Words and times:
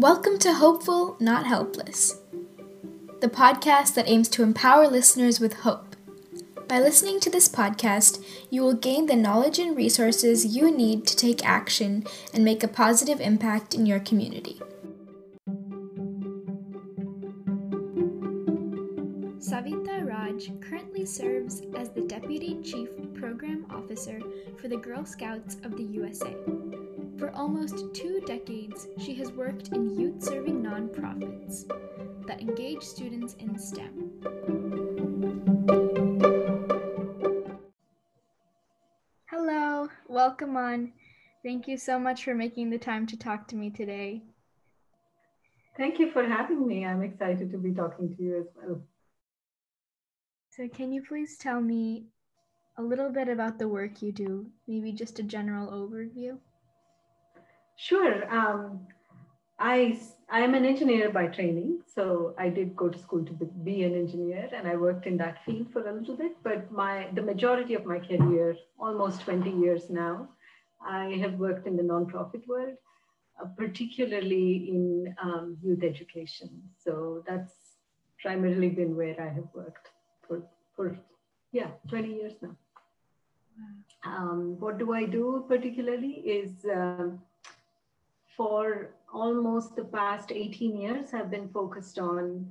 Welcome 0.00 0.38
to 0.38 0.54
Hopeful, 0.54 1.14
Not 1.20 1.44
Helpless, 1.44 2.16
the 3.20 3.28
podcast 3.28 3.92
that 3.92 4.08
aims 4.08 4.30
to 4.30 4.42
empower 4.42 4.88
listeners 4.88 5.40
with 5.40 5.52
hope. 5.52 5.94
By 6.66 6.80
listening 6.80 7.20
to 7.20 7.28
this 7.28 7.50
podcast, 7.50 8.24
you 8.48 8.62
will 8.62 8.72
gain 8.72 9.04
the 9.04 9.14
knowledge 9.14 9.58
and 9.58 9.76
resources 9.76 10.56
you 10.56 10.74
need 10.74 11.06
to 11.06 11.14
take 11.14 11.46
action 11.46 12.06
and 12.32 12.42
make 12.42 12.62
a 12.62 12.68
positive 12.68 13.20
impact 13.20 13.74
in 13.74 13.84
your 13.84 14.00
community. 14.00 14.58
Savita 19.38 20.02
Raj 20.08 20.50
currently 20.62 21.04
serves 21.04 21.60
as 21.76 21.90
the 21.90 22.06
Deputy 22.08 22.58
Chief 22.62 22.88
Program 23.12 23.66
Officer 23.68 24.18
for 24.56 24.68
the 24.68 24.78
Girl 24.78 25.04
Scouts 25.04 25.58
of 25.62 25.76
the 25.76 25.84
USA. 25.84 26.34
For 27.20 27.30
almost 27.36 27.94
two 27.94 28.22
decades, 28.26 28.88
she 28.98 29.14
has 29.16 29.30
worked 29.30 29.68
in 29.72 29.94
youth 29.94 30.22
serving 30.22 30.62
nonprofits 30.62 31.68
that 32.26 32.40
engage 32.40 32.82
students 32.82 33.34
in 33.34 33.58
STEM. 33.58 34.10
Hello, 39.26 39.88
welcome 40.08 40.56
on. 40.56 40.94
Thank 41.44 41.68
you 41.68 41.76
so 41.76 41.98
much 41.98 42.24
for 42.24 42.34
making 42.34 42.70
the 42.70 42.78
time 42.78 43.06
to 43.08 43.18
talk 43.18 43.46
to 43.48 43.56
me 43.56 43.68
today. 43.68 44.22
Thank 45.76 45.98
you 45.98 46.10
for 46.12 46.26
having 46.26 46.66
me. 46.66 46.86
I'm 46.86 47.02
excited 47.02 47.52
to 47.52 47.58
be 47.58 47.74
talking 47.74 48.16
to 48.16 48.22
you 48.22 48.38
as 48.40 48.46
well. 48.56 48.80
So, 50.52 50.66
can 50.68 50.90
you 50.90 51.02
please 51.06 51.36
tell 51.36 51.60
me 51.60 52.06
a 52.78 52.82
little 52.82 53.10
bit 53.10 53.28
about 53.28 53.58
the 53.58 53.68
work 53.68 54.00
you 54.00 54.10
do, 54.10 54.46
maybe 54.66 54.92
just 54.92 55.18
a 55.18 55.22
general 55.22 55.70
overview? 55.70 56.38
Sure. 57.80 58.30
Um, 58.30 58.86
I, 59.58 59.98
I 60.30 60.40
am 60.40 60.54
an 60.54 60.66
engineer 60.66 61.08
by 61.08 61.28
training, 61.28 61.78
so 61.86 62.34
I 62.38 62.50
did 62.50 62.76
go 62.76 62.90
to 62.90 62.98
school 62.98 63.24
to 63.24 63.32
be 63.64 63.84
an 63.84 63.94
engineer, 63.94 64.50
and 64.54 64.68
I 64.68 64.76
worked 64.76 65.06
in 65.06 65.16
that 65.16 65.42
field 65.46 65.72
for 65.72 65.88
a 65.88 65.92
little 65.92 66.14
bit. 66.14 66.36
But 66.42 66.70
my 66.70 67.08
the 67.14 67.22
majority 67.22 67.72
of 67.72 67.86
my 67.86 67.98
career, 67.98 68.54
almost 68.78 69.22
20 69.22 69.50
years 69.52 69.88
now, 69.88 70.28
I 70.86 71.04
have 71.22 71.34
worked 71.34 71.66
in 71.66 71.78
the 71.78 71.82
nonprofit 71.82 72.46
world, 72.46 72.76
uh, 73.42 73.46
particularly 73.56 74.68
in 74.68 75.14
um, 75.22 75.56
youth 75.62 75.82
education. 75.82 76.50
So 76.76 77.24
that's 77.26 77.54
primarily 78.20 78.68
been 78.68 78.94
where 78.94 79.18
I 79.18 79.32
have 79.32 79.48
worked 79.54 79.88
for 80.28 80.42
for 80.76 80.98
yeah 81.50 81.70
20 81.88 82.12
years 82.12 82.34
now. 82.42 82.54
Um, 84.04 84.60
what 84.60 84.78
do 84.78 84.92
I 84.92 85.06
do 85.06 85.46
particularly 85.48 86.12
is. 86.38 86.66
Um, 86.70 87.22
for 88.36 88.94
almost 89.12 89.76
the 89.76 89.84
past 89.84 90.32
18 90.32 90.76
years 90.76 91.10
have 91.10 91.30
been 91.30 91.48
focused 91.48 91.98
on 91.98 92.50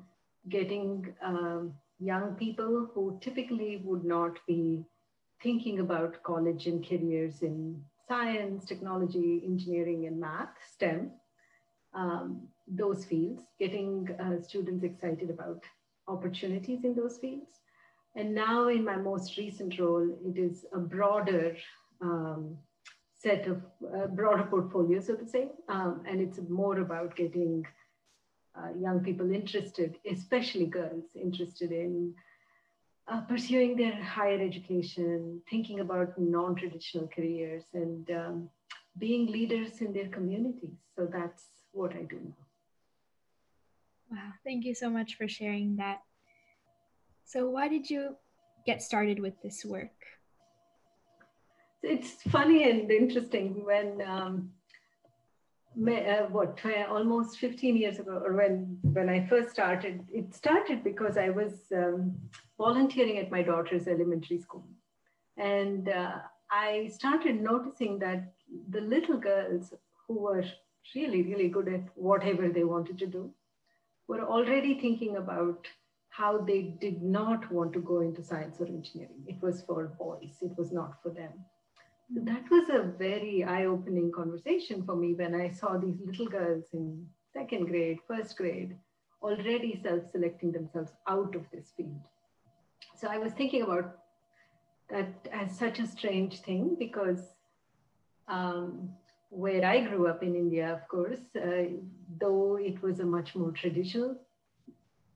getting 0.49 1.13
um, 1.23 1.73
young 1.99 2.35
people 2.35 2.89
who 2.93 3.17
typically 3.21 3.81
would 3.83 4.03
not 4.03 4.39
be 4.47 4.83
thinking 5.41 5.79
about 5.79 6.21
college 6.23 6.67
and 6.67 6.87
careers 6.87 7.41
in 7.41 7.81
science, 8.07 8.65
technology, 8.65 9.41
engineering, 9.45 10.07
and 10.07 10.19
math, 10.19 10.49
STEM, 10.73 11.11
um, 11.93 12.47
those 12.67 13.05
fields, 13.05 13.43
getting 13.59 14.09
uh, 14.19 14.41
students 14.41 14.83
excited 14.83 15.29
about 15.29 15.63
opportunities 16.07 16.83
in 16.83 16.95
those 16.95 17.17
fields. 17.17 17.59
And 18.15 18.33
now 18.33 18.67
in 18.67 18.83
my 18.83 18.95
most 18.95 19.37
recent 19.37 19.79
role, 19.79 20.09
it 20.25 20.37
is 20.37 20.65
a 20.73 20.79
broader 20.79 21.55
um, 22.01 22.57
set 23.19 23.47
of 23.47 23.61
uh, 23.93 24.07
broader 24.07 24.43
portfolio, 24.43 24.99
so 25.01 25.15
to 25.15 25.27
say. 25.27 25.49
Um, 25.67 26.03
and 26.07 26.21
it's 26.21 26.39
more 26.49 26.79
about 26.79 27.15
getting 27.15 27.65
uh, 28.57 28.69
young 28.79 29.01
people 29.01 29.31
interested, 29.31 29.97
especially 30.09 30.65
girls, 30.65 31.03
interested 31.15 31.71
in 31.71 32.13
uh, 33.07 33.21
pursuing 33.21 33.75
their 33.75 34.01
higher 34.01 34.39
education, 34.39 35.41
thinking 35.49 35.81
about 35.81 36.17
non 36.17 36.55
traditional 36.55 37.07
careers, 37.07 37.63
and 37.73 38.09
um, 38.11 38.49
being 38.97 39.27
leaders 39.27 39.81
in 39.81 39.91
their 39.91 40.07
communities. 40.07 40.77
So 40.95 41.07
that's 41.11 41.43
what 41.71 41.93
I 41.93 42.03
do 42.03 42.19
now. 42.23 42.45
Wow, 44.11 44.31
thank 44.43 44.65
you 44.65 44.73
so 44.73 44.89
much 44.89 45.15
for 45.15 45.27
sharing 45.27 45.75
that. 45.75 45.99
So, 47.25 47.49
why 47.49 47.67
did 47.67 47.89
you 47.89 48.15
get 48.65 48.81
started 48.81 49.19
with 49.19 49.39
this 49.43 49.63
work? 49.65 49.91
It's 51.83 52.21
funny 52.23 52.69
and 52.69 52.91
interesting 52.91 53.63
when 53.65 54.01
um, 54.01 54.49
uh, 55.87 56.23
what 56.29 56.59
almost 56.89 57.37
15 57.39 57.77
years 57.77 57.99
ago 57.99 58.21
or 58.25 58.33
when 58.33 58.77
when 58.81 59.07
i 59.07 59.25
first 59.27 59.49
started 59.49 60.03
it 60.11 60.33
started 60.33 60.83
because 60.83 61.17
i 61.17 61.29
was 61.29 61.53
um, 61.75 62.13
volunteering 62.57 63.17
at 63.17 63.31
my 63.31 63.41
daughter's 63.41 63.87
elementary 63.87 64.39
school. 64.39 64.67
And 65.37 65.87
uh, 65.87 66.15
i 66.51 66.89
started 66.91 67.41
noticing 67.41 67.99
that 67.99 68.33
the 68.69 68.81
little 68.81 69.17
girls 69.17 69.73
who 70.05 70.19
were 70.19 70.43
really 70.95 71.21
really 71.23 71.47
good 71.47 71.69
at 71.69 71.85
whatever 71.95 72.49
they 72.49 72.63
wanted 72.63 72.97
to 72.99 73.07
do 73.07 73.31
were 74.07 74.21
already 74.21 74.73
thinking 74.79 75.15
about 75.17 75.67
how 76.09 76.39
they 76.39 76.61
did 76.81 77.01
not 77.01 77.49
want 77.51 77.71
to 77.71 77.79
go 77.79 78.01
into 78.01 78.23
science 78.23 78.59
or 78.59 78.65
engineering. 78.65 79.23
It 79.27 79.41
was 79.41 79.61
for 79.61 79.95
boys. 79.99 80.39
It 80.41 80.57
was 80.57 80.73
not 80.73 81.01
for 81.01 81.11
them 81.11 81.31
that 82.11 82.49
was 82.49 82.69
a 82.69 82.91
very 82.97 83.43
eye-opening 83.43 84.11
conversation 84.11 84.83
for 84.83 84.95
me 84.95 85.13
when 85.13 85.35
I 85.35 85.49
saw 85.49 85.77
these 85.77 85.99
little 86.03 86.27
girls 86.27 86.65
in 86.73 87.05
second 87.33 87.67
grade, 87.67 87.99
first 88.07 88.35
grade, 88.35 88.75
already 89.21 89.79
self-selecting 89.83 90.51
themselves 90.51 90.91
out 91.07 91.35
of 91.35 91.43
this 91.51 91.71
field. 91.75 92.01
So 92.97 93.07
I 93.09 93.17
was 93.17 93.33
thinking 93.33 93.61
about 93.61 93.97
that 94.89 95.27
as 95.31 95.57
such 95.57 95.79
a 95.79 95.87
strange 95.87 96.41
thing 96.41 96.75
because 96.79 97.21
um, 98.27 98.89
where 99.29 99.63
I 99.63 99.81
grew 99.81 100.07
up 100.07 100.23
in 100.23 100.35
India, 100.35 100.73
of 100.73 100.87
course, 100.87 101.19
uh, 101.35 101.75
though 102.19 102.57
it 102.57 102.81
was 102.81 102.99
a 102.99 103.05
much 103.05 103.35
more 103.35 103.51
traditional 103.51 104.15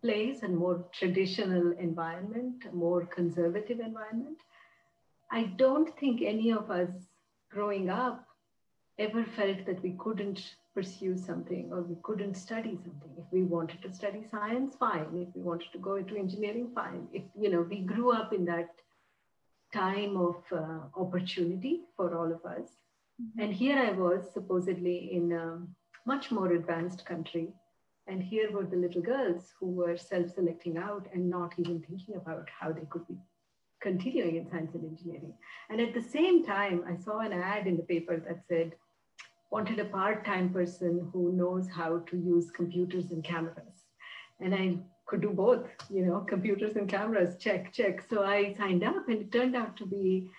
place 0.01 0.43
and 0.43 0.55
more 0.55 0.85
traditional 0.91 1.71
environment, 1.79 2.65
more 2.73 3.05
conservative 3.05 3.79
environment, 3.79 4.37
I 5.33 5.45
don't 5.57 5.89
think 5.99 6.21
any 6.21 6.51
of 6.51 6.69
us 6.69 6.91
growing 7.49 7.89
up 7.89 8.23
ever 8.99 9.25
felt 9.25 9.65
that 9.65 9.81
we 9.81 9.95
couldn't 9.97 10.53
pursue 10.75 11.17
something 11.17 11.69
or 11.71 11.81
we 11.81 11.95
couldn't 12.03 12.35
study 12.35 12.75
something. 12.75 13.13
If 13.17 13.25
we 13.31 13.41
wanted 13.41 13.81
to 13.81 13.91
study 13.91 14.23
science, 14.29 14.75
fine. 14.75 15.07
If 15.27 15.35
we 15.35 15.41
wanted 15.41 15.71
to 15.71 15.79
go 15.79 15.95
into 15.95 16.17
engineering, 16.17 16.69
fine. 16.75 17.07
If, 17.11 17.23
you 17.35 17.49
know, 17.49 17.61
we 17.61 17.79
grew 17.79 18.11
up 18.11 18.31
in 18.31 18.45
that 18.45 18.69
time 19.73 20.17
of 20.17 20.35
uh, 20.51 20.81
opportunity 20.95 21.81
for 21.97 22.15
all 22.15 22.31
of 22.31 22.45
us. 22.45 22.69
Mm-hmm. 23.19 23.41
And 23.41 23.53
here 23.55 23.79
I 23.79 23.89
was 23.89 24.31
supposedly 24.31 25.13
in 25.13 25.31
a 25.31 25.61
much 26.05 26.29
more 26.29 26.51
advanced 26.51 27.07
country. 27.07 27.53
And 28.05 28.21
here 28.21 28.51
were 28.51 28.65
the 28.65 28.75
little 28.75 29.01
girls 29.01 29.51
who 29.59 29.71
were 29.71 29.97
self 29.97 30.29
selecting 30.35 30.77
out 30.77 31.07
and 31.11 31.27
not 31.27 31.53
even 31.57 31.81
thinking 31.81 32.17
about 32.17 32.47
how 32.59 32.71
they 32.71 32.85
could 32.91 33.07
be 33.07 33.15
continuing 33.83 34.37
in 34.37 34.49
science 34.49 34.73
and 34.73 34.85
engineering. 34.91 35.33
And 35.69 35.79
at 35.79 35.93
the 35.93 36.01
same 36.01 36.43
time, 36.43 36.83
I 36.91 36.95
saw 36.95 37.19
an 37.19 37.33
ad 37.33 37.67
in 37.67 37.77
the 37.77 37.83
paper 37.83 38.17
that 38.25 38.39
said, 38.47 38.71
wanted 39.51 39.77
a 39.79 39.85
part-time 39.85 40.47
person 40.51 41.07
who 41.11 41.31
knows 41.33 41.65
how 41.69 41.99
to 42.09 42.17
use 42.17 42.49
computers 42.49 43.11
and 43.11 43.23
cameras. 43.23 43.77
And 44.39 44.55
I 44.55 44.77
could 45.05 45.21
do 45.21 45.29
both, 45.29 45.65
you 45.91 46.03
know, 46.05 46.25
computers 46.33 46.75
and 46.75 46.89
cameras, 46.89 47.35
check, 47.37 47.71
check. 47.71 48.01
So 48.09 48.23
I 48.23 48.55
signed 48.57 48.83
up 48.83 49.07
and 49.09 49.19
it 49.21 49.31
turned 49.31 49.55
out 49.55 49.77
to 49.77 49.85
be 49.85 50.31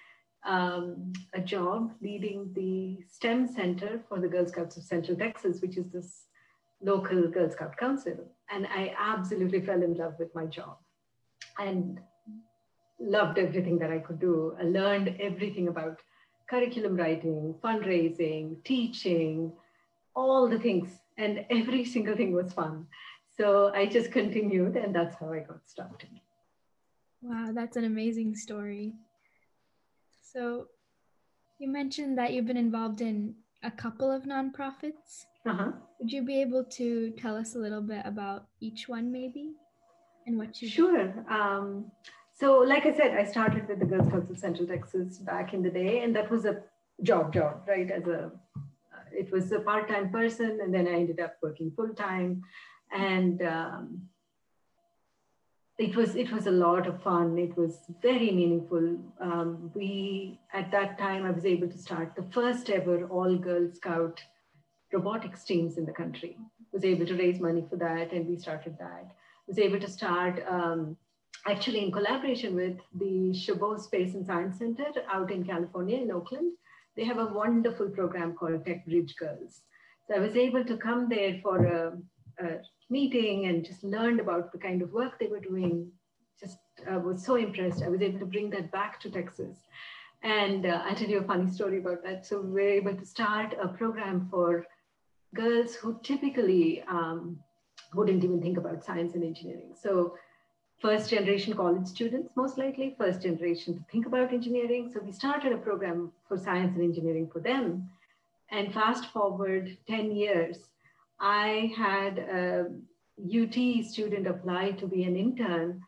um, 0.45 1.13
a 1.33 1.41
job 1.41 1.93
leading 2.03 2.53
the 2.55 2.99
STEM 3.09 3.47
Center 3.47 4.01
for 4.09 4.19
the 4.21 4.29
Girl 4.29 4.47
Scouts 4.47 4.77
of 4.77 4.83
Central 4.83 5.17
Texas, 5.17 5.61
which 5.63 5.77
is 5.77 5.91
this 5.91 6.25
local 6.83 7.29
Girl 7.29 7.51
Scout 7.51 7.77
council. 7.77 8.17
And 8.51 8.67
I 8.67 8.95
absolutely 8.99 9.61
fell 9.61 9.83
in 9.83 9.95
love 9.95 10.15
with 10.19 10.35
my 10.35 10.47
job. 10.47 10.79
And 11.59 12.01
loved 13.01 13.39
everything 13.39 13.79
that 13.79 13.91
I 13.91 13.99
could 13.99 14.21
do. 14.21 14.57
I 14.59 14.65
learned 14.65 15.17
everything 15.21 15.69
about 15.69 16.01
curriculum 16.49 16.97
writing, 16.97 17.55
fundraising, 17.63 18.63
teaching, 18.65 19.53
all 20.15 20.49
the 20.49 20.59
things. 20.59 20.91
And 21.17 21.45
every 21.51 21.85
single 21.85 22.17
thing 22.17 22.33
was 22.33 22.53
fun. 22.53 22.87
So 23.37 23.73
I 23.75 23.87
just 23.87 24.13
continued, 24.13 24.77
and 24.77 24.95
that's 24.95 25.17
how 25.17 25.33
I 25.33 25.41
got 25.41 25.69
started. 25.69 26.09
Wow, 27.23 27.51
that's 27.53 27.77
an 27.77 27.85
amazing 27.85 28.37
story. 28.37 28.93
So 30.21 30.69
you 31.59 31.69
mentioned 31.69 32.19
that 32.19 32.33
you've 32.33 32.47
been 32.47 32.57
involved 32.57 33.01
in 33.01 33.35
a 33.63 33.71
couple 33.71 34.11
of 34.11 34.25
nonprofits. 34.25 35.27
Uh-huh. 35.47 35.73
Would 35.99 36.13
you 36.13 36.23
be 36.23 36.41
able 36.41 36.65
to 36.65 37.11
tell 37.13 37.37
us 37.37 37.55
a 37.55 37.59
little 37.59 37.81
bit 37.81 38.03
about 38.05 38.47
each 38.61 38.89
one, 38.89 39.11
maybe, 39.11 39.53
and 40.27 40.39
what 40.39 40.61
you? 40.61 40.69
Sure. 40.69 41.25
Um, 41.31 41.91
so, 42.35 42.59
like 42.59 42.85
I 42.85 42.97
said, 42.97 43.17
I 43.17 43.25
started 43.25 43.69
with 43.69 43.79
the 43.79 43.87
Girl 43.87 44.05
Scouts 44.05 44.31
of 44.31 44.39
Central 44.39 44.67
Texas 44.67 45.19
back 45.19 45.55
in 45.55 45.63
the 45.63 45.71
day, 45.71 46.03
and 46.03 46.15
that 46.17 46.31
was 46.31 46.45
a 46.45 46.63
job 47.03 47.33
job, 47.33 47.63
right? 47.69 47.91
As 47.91 48.07
a 48.07 48.33
it 49.13 49.31
was 49.31 49.53
a 49.53 49.61
part-time 49.61 50.11
person, 50.11 50.59
and 50.61 50.75
then 50.75 50.89
I 50.89 50.95
ended 50.95 51.21
up 51.21 51.37
working 51.41 51.73
full-time, 51.77 52.43
and 52.93 53.41
um, 53.43 54.03
it 55.79 55.95
was 55.95 56.17
it 56.17 56.33
was 56.33 56.47
a 56.47 56.51
lot 56.51 56.87
of 56.87 57.03
fun. 57.03 57.39
It 57.39 57.57
was 57.57 57.79
very 58.03 58.31
meaningful. 58.31 58.99
Um, 59.21 59.71
we 59.75 60.41
at 60.53 60.71
that 60.73 60.99
time 60.99 61.25
I 61.25 61.31
was 61.31 61.47
able 61.47 61.69
to 61.69 61.79
start 61.79 62.15
the 62.17 62.27
first 62.33 62.71
ever 62.71 63.07
all 63.07 63.37
Girl 63.37 63.71
Scout 63.73 64.21
robotics 64.93 65.45
teams 65.45 65.79
in 65.79 65.87
the 65.87 65.93
country. 65.93 66.37
Was 66.73 66.85
able 66.85 67.07
to 67.07 67.17
raise 67.17 67.39
money 67.39 67.65
for 67.71 67.77
that, 67.77 68.13
and 68.13 68.27
we 68.27 68.37
started 68.37 68.77
that. 68.81 69.13
Was 69.47 69.59
able 69.59 69.79
to 69.79 69.89
start 69.89 70.43
um, 70.49 70.97
actually 71.47 71.85
in 71.85 71.93
collaboration 71.93 72.55
with 72.55 72.79
the 72.95 73.35
Chabot 73.35 73.81
Space 73.81 74.15
and 74.15 74.27
Science 74.27 74.59
Center 74.59 74.87
out 75.11 75.31
in 75.31 75.45
California 75.45 75.99
in 75.99 76.11
Oakland. 76.11 76.53
They 76.97 77.05
have 77.05 77.19
a 77.19 77.27
wonderful 77.27 77.89
program 77.89 78.35
called 78.35 78.65
Techbridge 78.65 79.17
Girls. 79.17 79.63
So 80.07 80.15
I 80.15 80.21
was 80.21 80.37
able 80.37 80.65
to 80.65 80.77
come 80.77 81.09
there 81.09 81.41
for 81.43 81.67
a, 81.67 81.99
a 82.45 82.59
meeting 82.89 83.47
and 83.47 83.65
just 83.65 83.83
learned 83.83 84.21
about 84.21 84.53
the 84.53 84.59
kind 84.59 84.83
of 84.83 84.93
work 84.93 85.19
they 85.19 85.27
were 85.27 85.41
doing. 85.41 85.91
Just 86.41 86.59
uh, 86.91 86.99
was 86.99 87.25
so 87.25 87.37
impressed. 87.37 87.83
I 87.83 87.89
was 87.89 88.03
able 88.03 88.19
to 88.21 88.27
bring 88.27 88.51
that 88.51 88.71
back 88.71 89.01
to 89.01 89.11
Texas. 89.11 89.57
And 90.23 90.67
uh, 90.67 90.83
I'll 90.85 90.95
tell 90.95 91.09
you 91.09 91.19
a 91.19 91.25
funny 91.25 91.51
story 91.51 91.79
about 91.79 92.03
that. 92.05 92.27
So 92.27 92.41
we 92.41 92.53
were 92.53 92.61
able 92.61 92.97
to 92.97 93.07
start 93.07 93.55
a 93.61 93.69
program 93.69 94.29
for 94.31 94.67
girls 95.35 95.75
who 95.75 96.01
typically 96.03 96.83
um, 96.89 97.39
wouldn't 97.95 98.25
even 98.25 98.41
think 98.41 98.57
about 98.57 98.85
science 98.85 99.15
and 99.15 99.25
engineering. 99.25 99.75
So 99.81 100.15
first 100.85 101.09
generation 101.09 101.55
college 101.55 101.87
students, 101.87 102.37
most 102.37 102.59
likely, 102.59 102.95
first 102.99 103.23
generation 103.23 103.73
to 103.75 103.83
think 103.91 104.05
about 104.05 104.35
engineering. 104.35 104.91
So 104.93 105.01
we 105.01 105.13
started 105.13 105.55
a 105.55 105.57
program 105.57 106.13
for 106.29 106.37
science 106.37 106.75
and 106.77 106.85
engineering 106.85 107.31
for 107.33 107.41
them. 107.41 107.89
And 108.51 108.71
fast 108.75 109.07
forward 109.07 109.79
10 109.89 110.15
years, 110.15 110.59
I 111.19 111.73
had 111.75 112.19
a 112.19 112.67
UT 113.19 113.85
student 113.87 114.27
apply 114.27 114.73
to 114.73 114.87
be 114.87 115.05
an 115.05 115.17
intern, 115.17 115.81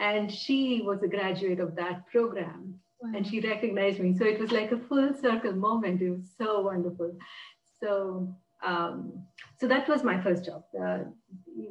and 0.00 0.28
she 0.28 0.82
was 0.84 1.04
a 1.04 1.08
graduate 1.16 1.60
of 1.60 1.76
that 1.76 2.08
program. 2.08 2.80
Wow. 3.00 3.12
And 3.14 3.24
she 3.24 3.38
recognized 3.38 4.00
me. 4.00 4.16
So 4.18 4.24
it 4.24 4.40
was 4.40 4.50
like 4.50 4.72
a 4.72 4.78
full 4.88 5.14
circle 5.20 5.52
moment. 5.52 6.02
It 6.02 6.10
was 6.10 6.26
so 6.36 6.62
wonderful. 6.62 7.16
So, 7.80 8.34
um, 8.62 9.24
so 9.58 9.66
that 9.68 9.88
was 9.88 10.02
my 10.02 10.20
first 10.20 10.44
job. 10.44 10.64
Uh, 10.80 10.98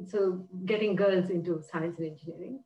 so 0.08 0.46
getting 0.64 0.96
girls 0.96 1.30
into 1.30 1.62
science 1.70 1.98
and 1.98 2.08
engineering. 2.08 2.60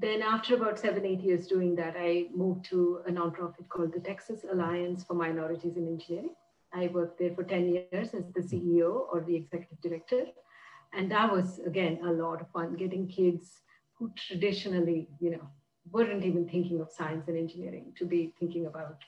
Then 0.00 0.22
after 0.22 0.54
about 0.54 0.78
seven, 0.78 1.04
eight 1.04 1.20
years 1.20 1.46
doing 1.46 1.74
that, 1.76 1.94
I 1.98 2.26
moved 2.34 2.66
to 2.66 3.00
a 3.06 3.10
nonprofit 3.10 3.68
called 3.68 3.92
the 3.92 4.00
Texas 4.00 4.44
Alliance 4.50 5.04
for 5.04 5.14
Minorities 5.14 5.76
in 5.76 5.88
Engineering. 5.88 6.34
I 6.72 6.88
worked 6.88 7.18
there 7.18 7.34
for 7.34 7.42
10 7.42 7.68
years 7.68 8.14
as 8.14 8.24
the 8.34 8.40
CEO 8.40 9.06
or 9.12 9.24
the 9.26 9.34
executive 9.34 9.80
director. 9.80 10.26
And 10.92 11.10
that 11.10 11.32
was, 11.32 11.58
again, 11.66 11.98
a 12.04 12.12
lot 12.12 12.40
of 12.40 12.50
fun 12.50 12.76
getting 12.76 13.08
kids 13.08 13.60
who 13.98 14.12
traditionally, 14.16 15.08
you 15.18 15.30
know, 15.30 15.50
weren't 15.90 16.24
even 16.24 16.48
thinking 16.48 16.80
of 16.80 16.92
science 16.92 17.26
and 17.26 17.36
engineering 17.36 17.92
to 17.96 18.04
be 18.04 18.34
thinking 18.38 18.66
about 18.66 18.98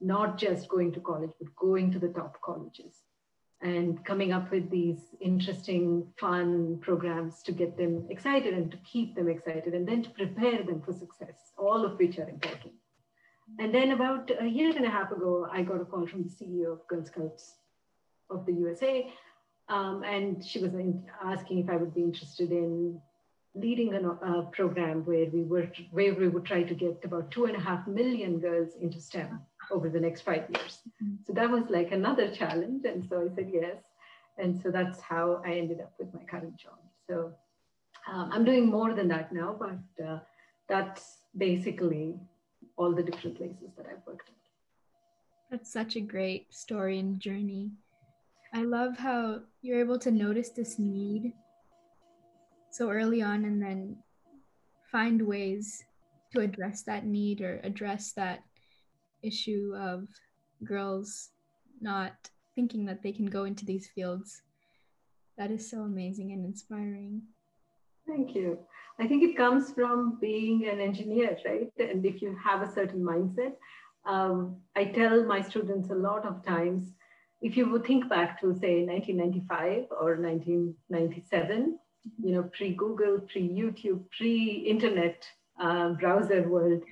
not 0.00 0.38
just 0.38 0.68
going 0.68 0.92
to 0.92 1.00
college, 1.00 1.32
but 1.40 1.54
going 1.56 1.90
to 1.90 1.98
the 1.98 2.08
top 2.08 2.40
colleges 2.40 3.07
and 3.60 4.04
coming 4.04 4.32
up 4.32 4.50
with 4.52 4.70
these 4.70 4.98
interesting, 5.20 6.06
fun 6.18 6.78
programs 6.80 7.42
to 7.42 7.52
get 7.52 7.76
them 7.76 8.06
excited 8.08 8.54
and 8.54 8.70
to 8.70 8.76
keep 8.78 9.16
them 9.16 9.28
excited 9.28 9.74
and 9.74 9.86
then 9.86 10.02
to 10.02 10.10
prepare 10.10 10.62
them 10.62 10.80
for 10.80 10.92
success, 10.92 11.52
all 11.56 11.84
of 11.84 11.98
which 11.98 12.18
are 12.18 12.28
important. 12.28 12.72
And 13.58 13.74
then 13.74 13.90
about 13.92 14.30
a 14.40 14.46
year 14.46 14.72
and 14.76 14.84
a 14.84 14.90
half 14.90 15.10
ago, 15.10 15.48
I 15.50 15.62
got 15.62 15.80
a 15.80 15.84
call 15.84 16.06
from 16.06 16.22
the 16.22 16.28
CEO 16.28 16.72
of 16.72 16.86
Girl 16.86 17.04
Scouts 17.04 17.56
of 18.30 18.46
the 18.46 18.52
USA. 18.52 19.10
Um, 19.68 20.04
and 20.04 20.44
she 20.44 20.60
was 20.60 20.72
asking 21.24 21.58
if 21.58 21.68
I 21.68 21.76
would 21.76 21.94
be 21.94 22.02
interested 22.02 22.52
in 22.52 23.00
leading 23.54 23.92
a 23.94 24.42
program 24.52 25.04
where 25.04 25.26
we 25.32 25.42
were 25.42 25.68
where 25.90 26.14
we 26.14 26.28
would 26.28 26.44
try 26.44 26.62
to 26.62 26.74
get 26.74 27.00
about 27.04 27.30
two 27.30 27.46
and 27.46 27.56
a 27.56 27.60
half 27.60 27.86
million 27.88 28.38
girls 28.38 28.74
into 28.80 29.00
STEM 29.00 29.40
over 29.70 29.88
the 29.88 30.00
next 30.00 30.22
five 30.22 30.44
years. 30.50 30.78
Mm-hmm. 31.02 31.16
So 31.26 31.32
that 31.34 31.50
was 31.50 31.64
like 31.68 31.92
another 31.92 32.30
challenge, 32.30 32.84
and 32.84 33.04
so 33.08 33.28
I 33.30 33.34
said 33.34 33.50
yes, 33.52 33.76
and 34.38 34.60
so 34.60 34.70
that's 34.70 35.00
how 35.00 35.42
I 35.44 35.52
ended 35.52 35.80
up 35.80 35.92
with 35.98 36.12
my 36.14 36.22
current 36.24 36.56
job. 36.56 36.78
So 37.08 37.32
um, 38.10 38.30
I'm 38.32 38.44
doing 38.44 38.66
more 38.66 38.94
than 38.94 39.08
that 39.08 39.32
now, 39.32 39.56
but 39.58 40.04
uh, 40.04 40.18
that's 40.68 41.18
basically 41.36 42.14
all 42.76 42.94
the 42.94 43.02
different 43.02 43.36
places 43.36 43.70
that 43.76 43.86
I've 43.86 44.06
worked 44.06 44.28
at. 44.28 44.34
That's 45.50 45.72
such 45.72 45.96
a 45.96 46.00
great 46.00 46.52
story 46.52 46.98
and 46.98 47.18
journey. 47.18 47.70
I 48.54 48.62
love 48.62 48.98
how 48.98 49.40
you're 49.62 49.80
able 49.80 49.98
to 50.00 50.10
notice 50.10 50.50
this 50.50 50.78
need 50.78 51.32
so 52.70 52.90
early 52.90 53.22
on 53.22 53.44
and 53.44 53.62
then 53.62 53.96
find 54.90 55.20
ways 55.26 55.84
to 56.32 56.40
address 56.40 56.82
that 56.82 57.04
need 57.04 57.40
or 57.40 57.60
address 57.64 58.12
that 58.12 58.40
issue 59.22 59.74
of 59.76 60.08
girls 60.64 61.30
not 61.80 62.30
thinking 62.54 62.84
that 62.86 63.02
they 63.02 63.12
can 63.12 63.26
go 63.26 63.44
into 63.44 63.64
these 63.64 63.88
fields. 63.94 64.42
That 65.36 65.50
is 65.50 65.70
so 65.70 65.82
amazing 65.82 66.32
and 66.32 66.44
inspiring. 66.44 67.22
Thank 68.06 68.34
you. 68.34 68.58
I 68.98 69.06
think 69.06 69.22
it 69.22 69.36
comes 69.36 69.72
from 69.72 70.18
being 70.20 70.66
an 70.66 70.80
engineer, 70.80 71.36
right? 71.44 71.70
And 71.78 72.04
if 72.04 72.20
you 72.20 72.36
have 72.42 72.62
a 72.62 72.72
certain 72.72 73.00
mindset, 73.00 73.52
um, 74.04 74.56
I 74.74 74.86
tell 74.86 75.24
my 75.24 75.40
students 75.42 75.90
a 75.90 75.94
lot 75.94 76.24
of 76.24 76.44
times, 76.44 76.92
if 77.40 77.56
you 77.56 77.70
would 77.70 77.86
think 77.86 78.08
back 78.08 78.40
to 78.40 78.46
say 78.58 78.84
1995 78.84 79.86
or 80.00 80.16
1997, 80.16 81.78
you 82.24 82.32
know, 82.32 82.50
pre-Google, 82.56 83.20
pre-YouTube, 83.30 84.02
pre-internet 84.16 85.24
uh, 85.60 85.90
browser 85.90 86.48
world, 86.48 86.82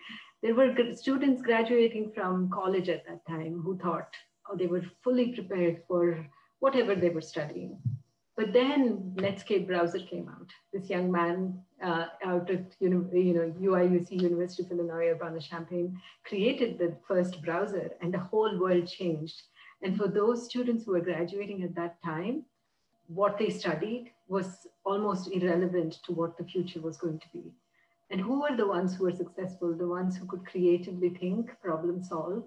there 0.47 0.55
were 0.55 0.73
students 0.95 1.43
graduating 1.43 2.13
from 2.15 2.49
college 2.51 2.89
at 2.89 3.05
that 3.05 3.27
time 3.27 3.61
who 3.65 3.77
thought 3.79 4.15
oh, 4.49 4.57
they 4.57 4.69
were 4.69 4.85
fully 5.03 5.33
prepared 5.33 5.83
for 5.89 6.25
whatever 6.61 6.95
they 6.95 7.09
were 7.09 7.21
studying. 7.21 7.77
But 8.37 8.53
then 8.53 9.13
Netscape 9.17 9.67
browser 9.67 9.99
came 9.99 10.29
out. 10.29 10.49
This 10.73 10.89
young 10.89 11.11
man 11.11 11.59
uh, 11.83 12.07
out 12.25 12.49
at 12.49 12.77
you 12.79 12.91
know, 12.91 13.11
you 13.13 13.35
know 13.35 13.53
UIUC 13.61 14.23
University 14.23 14.63
of 14.63 14.71
Illinois 14.71 15.09
Urbana-Champaign 15.09 16.01
created 16.23 16.79
the 16.79 16.95
first 17.09 17.43
browser, 17.43 17.91
and 18.01 18.15
the 18.15 18.19
whole 18.19 18.57
world 18.57 18.87
changed. 18.87 19.43
And 19.83 19.97
for 19.97 20.07
those 20.07 20.45
students 20.45 20.85
who 20.85 20.93
were 20.93 21.01
graduating 21.01 21.65
at 21.65 21.75
that 21.75 22.01
time, 22.05 22.45
what 23.09 23.37
they 23.37 23.51
studied 23.51 24.13
was 24.29 24.69
almost 24.85 25.29
irrelevant 25.33 25.99
to 26.05 26.13
what 26.13 26.39
the 26.39 26.45
future 26.45 26.81
was 26.81 26.99
going 26.99 27.19
to 27.19 27.29
be. 27.33 27.53
And 28.11 28.21
who 28.21 28.41
were 28.41 28.57
the 28.57 28.67
ones 28.67 28.95
who 28.95 29.05
were 29.05 29.13
successful? 29.13 29.75
The 29.75 29.89
ones 29.89 30.17
who 30.17 30.27
could 30.27 30.47
creatively 30.47 31.11
think, 31.11 31.51
problem 31.61 32.03
solve, 32.03 32.45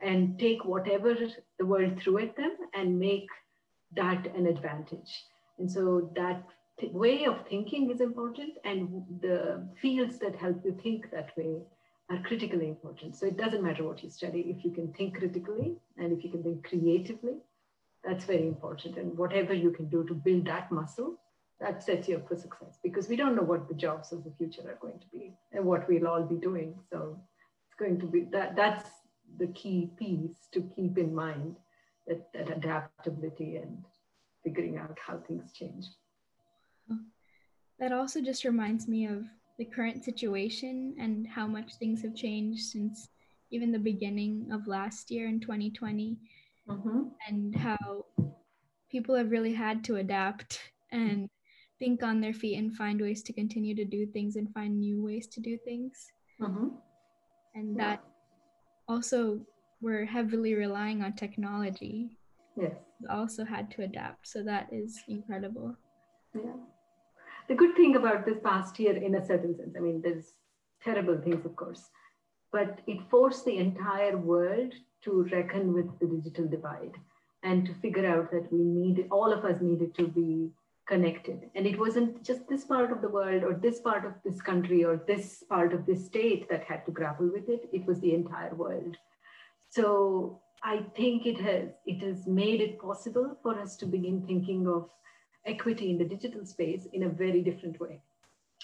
and 0.00 0.38
take 0.38 0.64
whatever 0.64 1.14
the 1.58 1.66
world 1.66 2.00
threw 2.00 2.18
at 2.18 2.36
them 2.36 2.56
and 2.74 2.98
make 2.98 3.28
that 3.96 4.34
an 4.36 4.46
advantage. 4.46 5.24
And 5.58 5.70
so 5.70 6.10
that 6.16 6.42
way 6.92 7.24
of 7.24 7.46
thinking 7.48 7.90
is 7.90 8.00
important, 8.00 8.56
and 8.64 9.04
the 9.20 9.68
fields 9.80 10.18
that 10.18 10.34
help 10.36 10.64
you 10.64 10.78
think 10.82 11.10
that 11.10 11.36
way 11.36 11.62
are 12.08 12.22
critically 12.22 12.68
important. 12.68 13.16
So 13.16 13.26
it 13.26 13.36
doesn't 13.36 13.62
matter 13.62 13.84
what 13.84 14.02
you 14.02 14.10
study, 14.10 14.54
if 14.54 14.64
you 14.64 14.70
can 14.70 14.92
think 14.94 15.18
critically 15.18 15.76
and 15.98 16.12
if 16.12 16.24
you 16.24 16.30
can 16.30 16.42
think 16.42 16.66
creatively, 16.66 17.36
that's 18.02 18.24
very 18.24 18.46
important. 18.46 18.96
And 18.96 19.16
whatever 19.16 19.52
you 19.52 19.70
can 19.70 19.88
do 19.88 20.04
to 20.04 20.14
build 20.14 20.46
that 20.46 20.72
muscle, 20.72 21.19
that 21.60 21.82
sets 21.82 22.08
you 22.08 22.16
up 22.16 22.28
for 22.28 22.36
success 22.36 22.78
because 22.82 23.08
we 23.08 23.16
don't 23.16 23.36
know 23.36 23.42
what 23.42 23.68
the 23.68 23.74
jobs 23.74 24.12
of 24.12 24.24
the 24.24 24.32
future 24.38 24.62
are 24.62 24.78
going 24.80 24.98
to 24.98 25.06
be 25.12 25.34
and 25.52 25.64
what 25.64 25.88
we'll 25.88 26.08
all 26.08 26.22
be 26.22 26.36
doing. 26.36 26.74
So 26.90 27.20
it's 27.66 27.78
going 27.78 28.00
to 28.00 28.06
be 28.06 28.22
that 28.32 28.56
that's 28.56 28.88
the 29.38 29.48
key 29.48 29.90
piece 29.98 30.48
to 30.52 30.62
keep 30.74 30.98
in 30.98 31.14
mind 31.14 31.56
that, 32.06 32.32
that 32.32 32.50
adaptability 32.50 33.56
and 33.56 33.84
figuring 34.42 34.78
out 34.78 34.98
how 35.06 35.18
things 35.18 35.52
change. 35.52 35.86
That 37.78 37.92
also 37.92 38.20
just 38.20 38.44
reminds 38.44 38.88
me 38.88 39.06
of 39.06 39.24
the 39.58 39.64
current 39.64 40.04
situation 40.04 40.94
and 40.98 41.26
how 41.26 41.46
much 41.46 41.74
things 41.74 42.02
have 42.02 42.14
changed 42.14 42.62
since 42.64 43.08
even 43.50 43.72
the 43.72 43.78
beginning 43.78 44.48
of 44.52 44.66
last 44.66 45.10
year 45.10 45.26
in 45.28 45.40
2020 45.40 46.18
mm-hmm. 46.68 47.02
and 47.26 47.56
how 47.56 48.04
people 48.90 49.14
have 49.14 49.30
really 49.30 49.52
had 49.52 49.82
to 49.84 49.96
adapt 49.96 50.60
and 50.92 51.28
think 51.80 52.04
on 52.04 52.20
their 52.20 52.32
feet 52.32 52.58
and 52.58 52.76
find 52.76 53.00
ways 53.00 53.22
to 53.24 53.32
continue 53.32 53.74
to 53.74 53.84
do 53.84 54.06
things 54.06 54.36
and 54.36 54.54
find 54.54 54.78
new 54.78 55.02
ways 55.02 55.26
to 55.26 55.40
do 55.40 55.58
things. 55.64 56.12
Mm-hmm. 56.40 56.68
And 57.56 57.76
yeah. 57.76 57.82
that 57.82 58.04
also 58.86 59.40
we're 59.80 60.04
heavily 60.04 60.54
relying 60.54 61.02
on 61.02 61.14
technology. 61.14 62.16
Yes. 62.56 62.74
We 63.00 63.08
also 63.08 63.44
had 63.44 63.70
to 63.72 63.82
adapt. 63.82 64.28
So 64.28 64.42
that 64.44 64.68
is 64.70 65.00
incredible. 65.08 65.74
Yeah. 66.34 66.60
The 67.48 67.54
good 67.54 67.74
thing 67.74 67.96
about 67.96 68.26
this 68.26 68.38
past 68.44 68.78
year, 68.78 68.96
in 68.96 69.16
a 69.16 69.26
certain 69.26 69.56
sense, 69.56 69.74
I 69.76 69.80
mean, 69.80 70.02
there's 70.04 70.34
terrible 70.84 71.18
things, 71.18 71.44
of 71.44 71.56
course, 71.56 71.90
but 72.52 72.78
it 72.86 72.98
forced 73.10 73.44
the 73.44 73.56
entire 73.56 74.16
world 74.16 74.74
to 75.04 75.26
reckon 75.32 75.72
with 75.72 75.98
the 75.98 76.06
digital 76.06 76.46
divide. 76.46 76.94
and 77.42 77.66
to 77.66 77.74
figure 77.74 78.06
out 78.06 78.30
that 78.30 78.52
we 78.52 78.62
needed, 78.62 79.06
all 79.10 79.32
of 79.32 79.44
us 79.44 79.60
needed 79.60 79.94
to 79.96 80.06
be 80.06 80.50
connected. 80.90 81.48
And 81.54 81.66
it 81.66 81.78
wasn't 81.78 82.22
just 82.24 82.48
this 82.48 82.64
part 82.64 82.90
of 82.92 83.00
the 83.00 83.08
world 83.08 83.44
or 83.44 83.54
this 83.54 83.80
part 83.80 84.04
of 84.04 84.14
this 84.24 84.42
country 84.42 84.84
or 84.84 84.96
this 85.06 85.44
part 85.48 85.72
of 85.72 85.86
this 85.86 86.04
state 86.04 86.48
that 86.50 86.64
had 86.64 86.84
to 86.86 86.92
grapple 86.92 87.30
with 87.32 87.48
it. 87.48 87.68
It 87.72 87.86
was 87.86 88.00
the 88.00 88.14
entire 88.14 88.54
world. 88.54 88.96
So 89.70 90.40
I 90.62 90.76
think 90.96 91.26
it 91.26 91.40
has 91.40 91.68
it 91.86 92.02
has 92.02 92.26
made 92.26 92.60
it 92.60 92.80
possible 92.80 93.36
for 93.42 93.58
us 93.58 93.76
to 93.76 93.86
begin 93.86 94.22
thinking 94.26 94.66
of 94.66 94.90
equity 95.46 95.90
in 95.90 95.98
the 95.98 96.04
digital 96.04 96.44
space 96.44 96.86
in 96.92 97.04
a 97.04 97.08
very 97.08 97.40
different 97.40 97.80
way. 97.80 98.00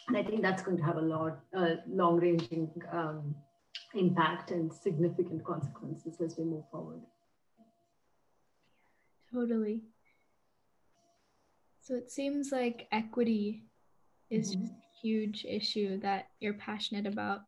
And 0.08 0.16
I 0.16 0.22
think 0.22 0.42
that's 0.42 0.62
going 0.62 0.76
to 0.76 0.82
have 0.84 0.98
a 0.98 1.08
lot, 1.14 1.38
uh, 1.56 1.76
long-ranging 1.88 2.70
um, 2.92 3.34
impact 3.94 4.50
and 4.50 4.72
significant 4.72 5.44
consequences 5.44 6.20
as 6.20 6.36
we 6.38 6.44
move 6.44 6.64
forward. 6.70 7.00
Totally. 9.32 9.80
So 11.86 11.94
it 11.94 12.10
seems 12.10 12.50
like 12.50 12.88
equity 12.90 13.62
is 14.28 14.50
mm-hmm. 14.50 14.62
just 14.62 14.72
a 14.72 15.00
huge 15.00 15.46
issue 15.48 16.00
that 16.00 16.26
you're 16.40 16.54
passionate 16.54 17.06
about. 17.06 17.42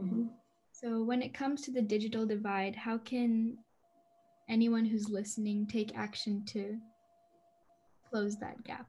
Mm-hmm. 0.00 0.28
So 0.72 1.02
when 1.02 1.20
it 1.20 1.34
comes 1.34 1.60
to 1.62 1.72
the 1.72 1.82
digital 1.82 2.24
divide, 2.24 2.74
how 2.74 2.96
can 2.96 3.58
anyone 4.48 4.86
who's 4.86 5.10
listening 5.10 5.66
take 5.66 5.94
action 5.94 6.42
to 6.46 6.78
close 8.08 8.38
that 8.38 8.64
gap? 8.64 8.86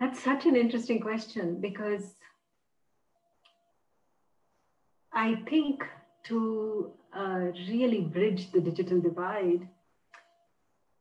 That's 0.00 0.22
such 0.22 0.46
an 0.46 0.56
interesting 0.56 0.98
question 0.98 1.60
because 1.60 2.14
I 5.12 5.34
think 5.46 5.84
to 6.28 6.90
uh, 7.14 7.50
really 7.68 8.00
bridge 8.00 8.50
the 8.50 8.62
digital 8.62 8.98
divide, 8.98 9.68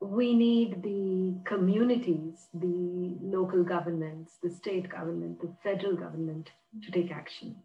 we 0.03 0.33
need 0.33 0.83
the 0.83 1.35
communities, 1.45 2.47
the 2.53 3.15
local 3.21 3.63
governments, 3.63 4.37
the 4.41 4.49
state 4.49 4.89
government, 4.89 5.39
the 5.41 5.53
federal 5.63 5.95
government 5.95 6.51
to 6.83 6.91
take 6.91 7.11
action. 7.11 7.55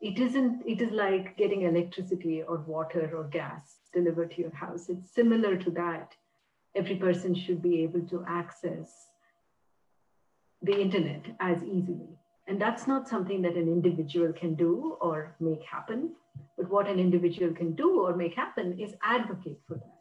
It 0.00 0.18
isn't, 0.18 0.62
it 0.66 0.80
is 0.80 0.90
like 0.90 1.36
getting 1.36 1.62
electricity 1.62 2.42
or 2.42 2.58
water 2.58 3.10
or 3.14 3.24
gas 3.24 3.76
delivered 3.92 4.30
to 4.32 4.42
your 4.42 4.54
house. 4.54 4.88
It's 4.88 5.14
similar 5.14 5.56
to 5.56 5.70
that. 5.72 6.14
Every 6.74 6.96
person 6.96 7.34
should 7.34 7.62
be 7.62 7.82
able 7.82 8.02
to 8.08 8.24
access 8.28 9.08
the 10.62 10.78
internet 10.80 11.24
as 11.40 11.62
easily. 11.62 12.18
And 12.46 12.60
that's 12.60 12.86
not 12.86 13.08
something 13.08 13.42
that 13.42 13.54
an 13.54 13.68
individual 13.68 14.32
can 14.32 14.54
do 14.54 14.96
or 15.00 15.34
make 15.40 15.62
happen. 15.62 16.12
But 16.56 16.70
what 16.70 16.86
an 16.86 16.98
individual 16.98 17.52
can 17.52 17.74
do 17.74 18.00
or 18.00 18.14
make 18.14 18.34
happen 18.34 18.78
is 18.78 18.94
advocate 19.02 19.58
for 19.66 19.74
that 19.74 19.95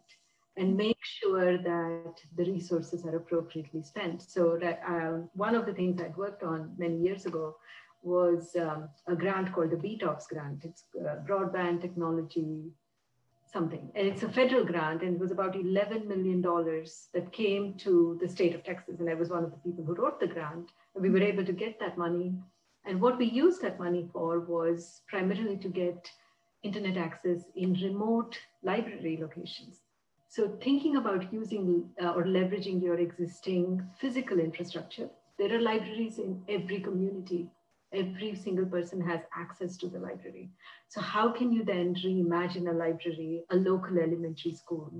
and 0.57 0.77
make 0.77 1.03
sure 1.03 1.57
that 1.57 2.13
the 2.37 2.45
resources 2.45 3.05
are 3.05 3.17
appropriately 3.17 3.83
spent. 3.83 4.21
So 4.21 4.57
that, 4.61 4.81
uh, 4.87 5.27
one 5.33 5.55
of 5.55 5.65
the 5.65 5.73
things 5.73 6.01
I'd 6.01 6.15
worked 6.15 6.43
on 6.43 6.73
many 6.77 6.97
years 6.97 7.25
ago 7.25 7.57
was 8.01 8.55
um, 8.55 8.87
a 9.07 9.15
grant 9.15 9.51
called 9.53 9.71
the 9.71 9.77
BTOP 9.77 10.27
grant. 10.27 10.63
It's 10.63 10.85
uh, 10.99 11.17
broadband 11.27 11.81
technology 11.81 12.71
something. 13.51 13.89
And 13.95 14.07
it's 14.07 14.23
a 14.23 14.29
federal 14.29 14.65
grant, 14.65 15.01
and 15.01 15.15
it 15.15 15.19
was 15.19 15.31
about 15.31 15.53
$11 15.53 16.07
million 16.07 16.41
that 17.13 17.31
came 17.31 17.73
to 17.85 18.17
the 18.21 18.27
state 18.27 18.53
of 18.53 18.63
Texas. 18.63 18.99
And 18.99 19.09
I 19.09 19.13
was 19.13 19.29
one 19.29 19.45
of 19.45 19.51
the 19.51 19.57
people 19.57 19.83
who 19.85 19.95
wrote 19.95 20.19
the 20.19 20.27
grant. 20.27 20.71
And 20.93 21.03
we 21.03 21.09
were 21.09 21.21
able 21.31 21.45
to 21.45 21.53
get 21.53 21.79
that 21.79 21.97
money. 21.97 22.33
And 22.85 23.01
what 23.01 23.17
we 23.17 23.25
used 23.25 23.61
that 23.61 23.79
money 23.79 24.09
for 24.11 24.41
was 24.41 25.01
primarily 25.07 25.57
to 25.57 25.69
get 25.69 26.09
internet 26.63 26.97
access 26.97 27.43
in 27.55 27.73
remote 27.73 28.37
library 28.63 29.17
locations. 29.21 29.84
So 30.35 30.49
thinking 30.61 30.97
about 30.97 31.31
using 31.31 31.89
uh, 32.03 32.09
or 32.09 32.25
leveraging 32.25 32.83
your 32.83 32.99
existing 32.99 33.81
physical 33.97 34.37
infrastructure, 34.37 35.09
there 35.39 35.55
are 35.55 35.61
libraries 35.61 36.19
in 36.19 36.43
every 36.49 36.81
community. 36.81 37.47
Every 37.93 38.35
single 38.35 38.65
person 38.65 38.99
has 38.99 39.21
access 39.33 39.77
to 39.77 39.87
the 39.87 39.97
library. 39.97 40.49
So 40.89 40.99
how 40.99 41.29
can 41.31 41.53
you 41.53 41.63
then 41.63 41.95
reimagine 41.95 42.69
a 42.69 42.73
library, 42.73 43.45
a 43.49 43.55
local 43.55 43.97
elementary 43.97 44.53
school? 44.53 44.91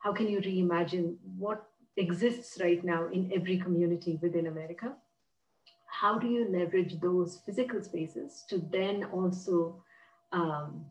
How 0.00 0.14
can 0.14 0.26
you 0.26 0.40
reimagine 0.40 1.16
what 1.36 1.66
exists 1.98 2.56
right 2.58 2.82
now 2.82 3.08
in 3.12 3.30
every 3.34 3.58
community 3.58 4.18
within 4.22 4.46
America? 4.46 4.94
How 6.00 6.18
do 6.18 6.28
you 6.28 6.48
leverage 6.48 6.98
those 6.98 7.42
physical 7.44 7.82
spaces 7.82 8.42
to 8.48 8.62
then 8.72 9.04
also 9.12 9.82
um, 10.32 10.86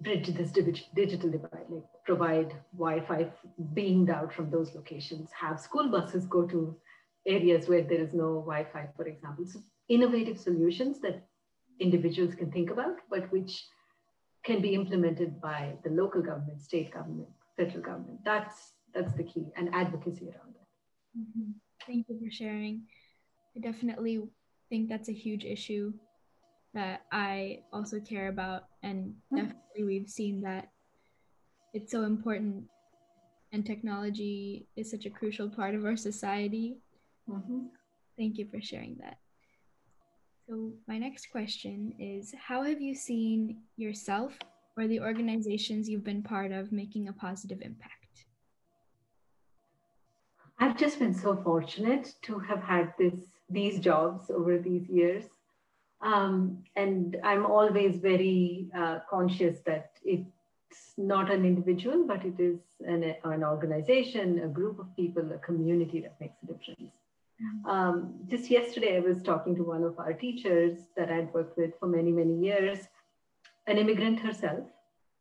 bridge 0.00 0.28
this 0.28 0.50
digital 0.50 1.30
divide, 1.30 1.66
like 1.68 1.84
provide 2.04 2.54
Wi-Fi 2.76 3.30
beamed 3.74 4.10
out 4.10 4.32
from 4.32 4.50
those 4.50 4.74
locations, 4.74 5.30
have 5.32 5.60
school 5.60 5.90
buses 5.90 6.26
go 6.26 6.46
to 6.46 6.76
areas 7.26 7.68
where 7.68 7.82
there 7.82 8.00
is 8.00 8.14
no 8.14 8.40
Wi-Fi, 8.40 8.88
for 8.96 9.06
example. 9.06 9.44
So 9.46 9.60
innovative 9.88 10.38
solutions 10.38 11.00
that 11.00 11.26
individuals 11.78 12.34
can 12.34 12.50
think 12.50 12.70
about, 12.70 12.96
but 13.10 13.30
which 13.30 13.66
can 14.44 14.62
be 14.62 14.74
implemented 14.74 15.40
by 15.40 15.74
the 15.84 15.90
local 15.90 16.22
government, 16.22 16.62
state 16.62 16.92
government, 16.92 17.28
federal 17.56 17.82
government. 17.82 18.20
That's 18.24 18.72
that's 18.94 19.14
the 19.14 19.22
key, 19.22 19.46
and 19.56 19.72
advocacy 19.74 20.24
around 20.24 20.54
that. 20.54 21.20
Mm-hmm. 21.20 21.50
Thank 21.86 22.06
you 22.08 22.18
for 22.18 22.30
sharing. 22.30 22.86
I 23.56 23.60
definitely 23.60 24.20
think 24.68 24.88
that's 24.88 25.08
a 25.08 25.12
huge 25.12 25.44
issue 25.44 25.92
that 26.74 27.02
I 27.12 27.60
also 27.72 28.00
care 28.00 28.28
about. 28.28 28.69
And 28.82 29.14
hmm. 29.30 29.36
definitely, 29.36 29.84
we've 29.84 30.08
seen 30.08 30.42
that 30.42 30.68
it's 31.72 31.92
so 31.92 32.02
important, 32.02 32.64
and 33.52 33.64
technology 33.64 34.66
is 34.76 34.90
such 34.90 35.06
a 35.06 35.10
crucial 35.10 35.48
part 35.48 35.74
of 35.74 35.84
our 35.84 35.96
society. 35.96 36.78
Mm-hmm. 37.28 37.66
Thank 38.18 38.38
you 38.38 38.46
for 38.50 38.60
sharing 38.60 38.96
that. 39.00 39.18
So, 40.48 40.72
my 40.88 40.98
next 40.98 41.30
question 41.30 41.94
is 41.98 42.34
How 42.38 42.62
have 42.62 42.80
you 42.80 42.94
seen 42.94 43.62
yourself 43.76 44.36
or 44.76 44.86
the 44.86 45.00
organizations 45.00 45.88
you've 45.88 46.04
been 46.04 46.22
part 46.22 46.52
of 46.52 46.72
making 46.72 47.08
a 47.08 47.12
positive 47.12 47.60
impact? 47.62 47.94
I've 50.58 50.76
just 50.76 50.98
been 50.98 51.14
so 51.14 51.36
fortunate 51.36 52.14
to 52.22 52.38
have 52.38 52.62
had 52.62 52.92
this 52.98 53.14
these 53.48 53.80
jobs 53.80 54.30
over 54.30 54.58
these 54.58 54.88
years. 54.88 55.24
Um, 56.02 56.64
and 56.76 57.16
I'm 57.22 57.44
always 57.44 57.96
very 57.96 58.68
uh, 58.76 59.00
conscious 59.08 59.58
that 59.66 59.92
it's 60.04 60.94
not 60.96 61.30
an 61.30 61.44
individual, 61.44 62.06
but 62.06 62.24
it 62.24 62.40
is 62.40 62.58
an, 62.86 63.14
an 63.24 63.44
organization, 63.44 64.40
a 64.40 64.48
group 64.48 64.78
of 64.78 64.94
people, 64.96 65.30
a 65.32 65.38
community 65.38 66.00
that 66.00 66.16
makes 66.20 66.36
a 66.42 66.46
difference. 66.46 66.92
Um, 67.64 68.14
just 68.28 68.50
yesterday, 68.50 68.96
I 68.96 69.00
was 69.00 69.22
talking 69.22 69.54
to 69.56 69.62
one 69.62 69.82
of 69.82 69.98
our 69.98 70.12
teachers 70.12 70.78
that 70.96 71.10
I'd 71.10 71.32
worked 71.32 71.56
with 71.56 71.72
for 71.78 71.86
many, 71.86 72.12
many 72.12 72.38
years, 72.38 72.78
an 73.66 73.78
immigrant 73.78 74.20
herself, 74.20 74.64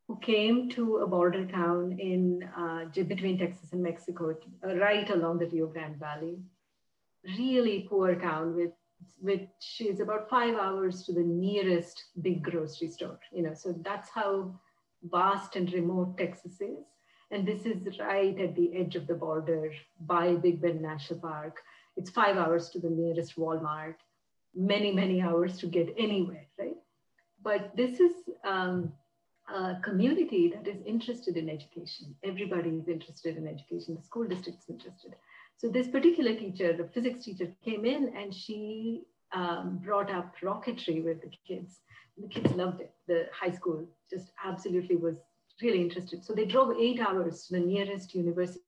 who 0.07 0.17
came 0.19 0.69
to 0.71 0.98
a 0.98 1.07
border 1.07 1.45
town 1.45 1.98
in 2.00 2.43
uh, 2.57 2.86
between 3.03 3.38
Texas 3.38 3.71
and 3.71 3.81
Mexico, 3.81 4.36
right 4.63 5.09
along 5.09 5.39
the 5.39 5.48
Rio 5.48 5.67
Grande 5.67 5.98
Valley. 5.98 6.39
Really 7.38 7.86
poor 7.89 8.15
town 8.15 8.55
with 8.55 8.71
which 9.22 9.82
is 9.82 10.00
about 10.00 10.29
five 10.29 10.56
hours 10.56 11.03
to 11.03 11.13
the 11.13 11.22
nearest 11.22 12.06
big 12.22 12.44
grocery 12.44 12.88
store. 12.88 13.20
You 13.32 13.44
know, 13.44 13.53
so 13.53 13.75
that's 13.84 14.10
how 14.10 14.53
vast 15.03 15.56
and 15.56 15.72
remote 15.74 16.18
Texas 16.18 16.62
is. 16.62 16.86
And 17.32 17.48
this 17.48 17.65
is 17.65 18.00
right 18.00 18.38
at 18.39 18.56
the 18.56 18.75
edge 18.75 18.96
of 18.96 19.06
the 19.08 19.13
border 19.13 19.72
by 20.01 20.34
Big 20.36 20.62
Bend 20.62 20.82
National 20.82 21.20
Park. 21.20 21.62
It's 21.96 22.10
five 22.10 22.38
hours 22.38 22.70
to 22.70 22.79
the 22.79 22.89
nearest 22.89 23.36
Walmart, 23.36 23.96
many, 24.56 24.91
many 24.91 25.22
hours 25.22 25.58
to 25.60 25.68
get 25.68 25.94
anywhere, 25.98 26.48
right? 26.58 26.77
But 27.44 27.75
this 27.75 28.00
is 28.00 28.13
um, 28.44 28.94
a 29.53 29.75
community 29.84 30.53
that 30.56 30.68
is 30.68 30.82
interested 30.86 31.38
in 31.38 31.50
education. 31.50 32.15
Everybody 32.24 32.70
is 32.72 32.88
interested 32.88 33.38
in 33.38 33.48
education. 33.48 33.96
The 33.96 34.03
school 34.03 34.27
district 34.27 34.60
is 34.63 34.70
interested. 34.70 35.15
So 35.60 35.68
this 35.68 35.89
particular 35.89 36.36
teacher, 36.36 36.72
the 36.72 36.88
physics 36.94 37.25
teacher, 37.25 37.51
came 37.66 37.84
in 37.84 38.13
and 38.16 38.34
she 38.34 39.04
um, 39.34 39.82
brought 39.84 40.10
up 40.10 40.34
rocketry 40.42 41.04
with 41.04 41.22
the 41.22 41.30
kids. 41.46 41.82
The 42.18 42.30
kids 42.30 42.54
loved 42.54 42.80
it. 42.80 42.94
The 43.08 43.28
high 43.34 43.51
school 43.51 43.86
just 44.10 44.32
absolutely 44.42 44.96
was 44.96 45.18
really 45.62 45.82
interested. 45.82 46.24
So 46.24 46.32
they 46.34 46.46
drove 46.46 46.78
eight 46.80 47.01
hours 47.01 47.48
to 47.48 47.56
the 47.56 47.60
nearest 47.60 48.16
university 48.16 48.62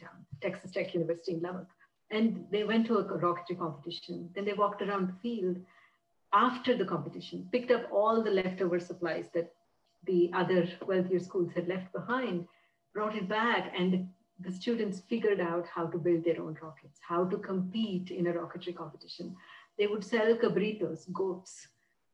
town, 0.00 0.26
Texas 0.40 0.72
Tech 0.72 0.94
University 0.94 1.34
in 1.34 1.42
Lubbock. 1.42 1.68
And 2.10 2.44
they 2.50 2.64
went 2.64 2.88
to 2.88 2.98
a 2.98 3.04
rocketry 3.04 3.56
competition. 3.56 4.28
Then 4.34 4.44
they 4.44 4.52
walked 4.52 4.82
around 4.82 5.06
the 5.06 5.20
field 5.22 5.58
after 6.32 6.76
the 6.76 6.84
competition, 6.84 7.48
picked 7.52 7.70
up 7.70 7.86
all 7.92 8.20
the 8.20 8.32
leftover 8.32 8.80
supplies 8.80 9.26
that 9.34 9.52
the 10.06 10.32
other 10.34 10.68
wealthier 10.88 11.20
schools 11.20 11.52
had 11.54 11.68
left 11.68 11.92
behind, 11.92 12.48
brought 12.92 13.14
it 13.14 13.28
back, 13.28 13.72
and 13.78 13.92
the 13.92 14.06
students 14.50 15.00
figured 15.00 15.40
out 15.40 15.66
how 15.66 15.86
to 15.86 15.98
build 15.98 16.24
their 16.24 16.40
own 16.40 16.56
rockets, 16.62 17.00
how 17.06 17.24
to 17.24 17.38
compete 17.38 18.10
in 18.10 18.26
a 18.26 18.32
rocketry 18.32 18.74
competition. 18.74 19.34
They 19.78 19.86
would 19.86 20.04
sell 20.04 20.36
cabritos, 20.36 21.10
goats, 21.12 21.68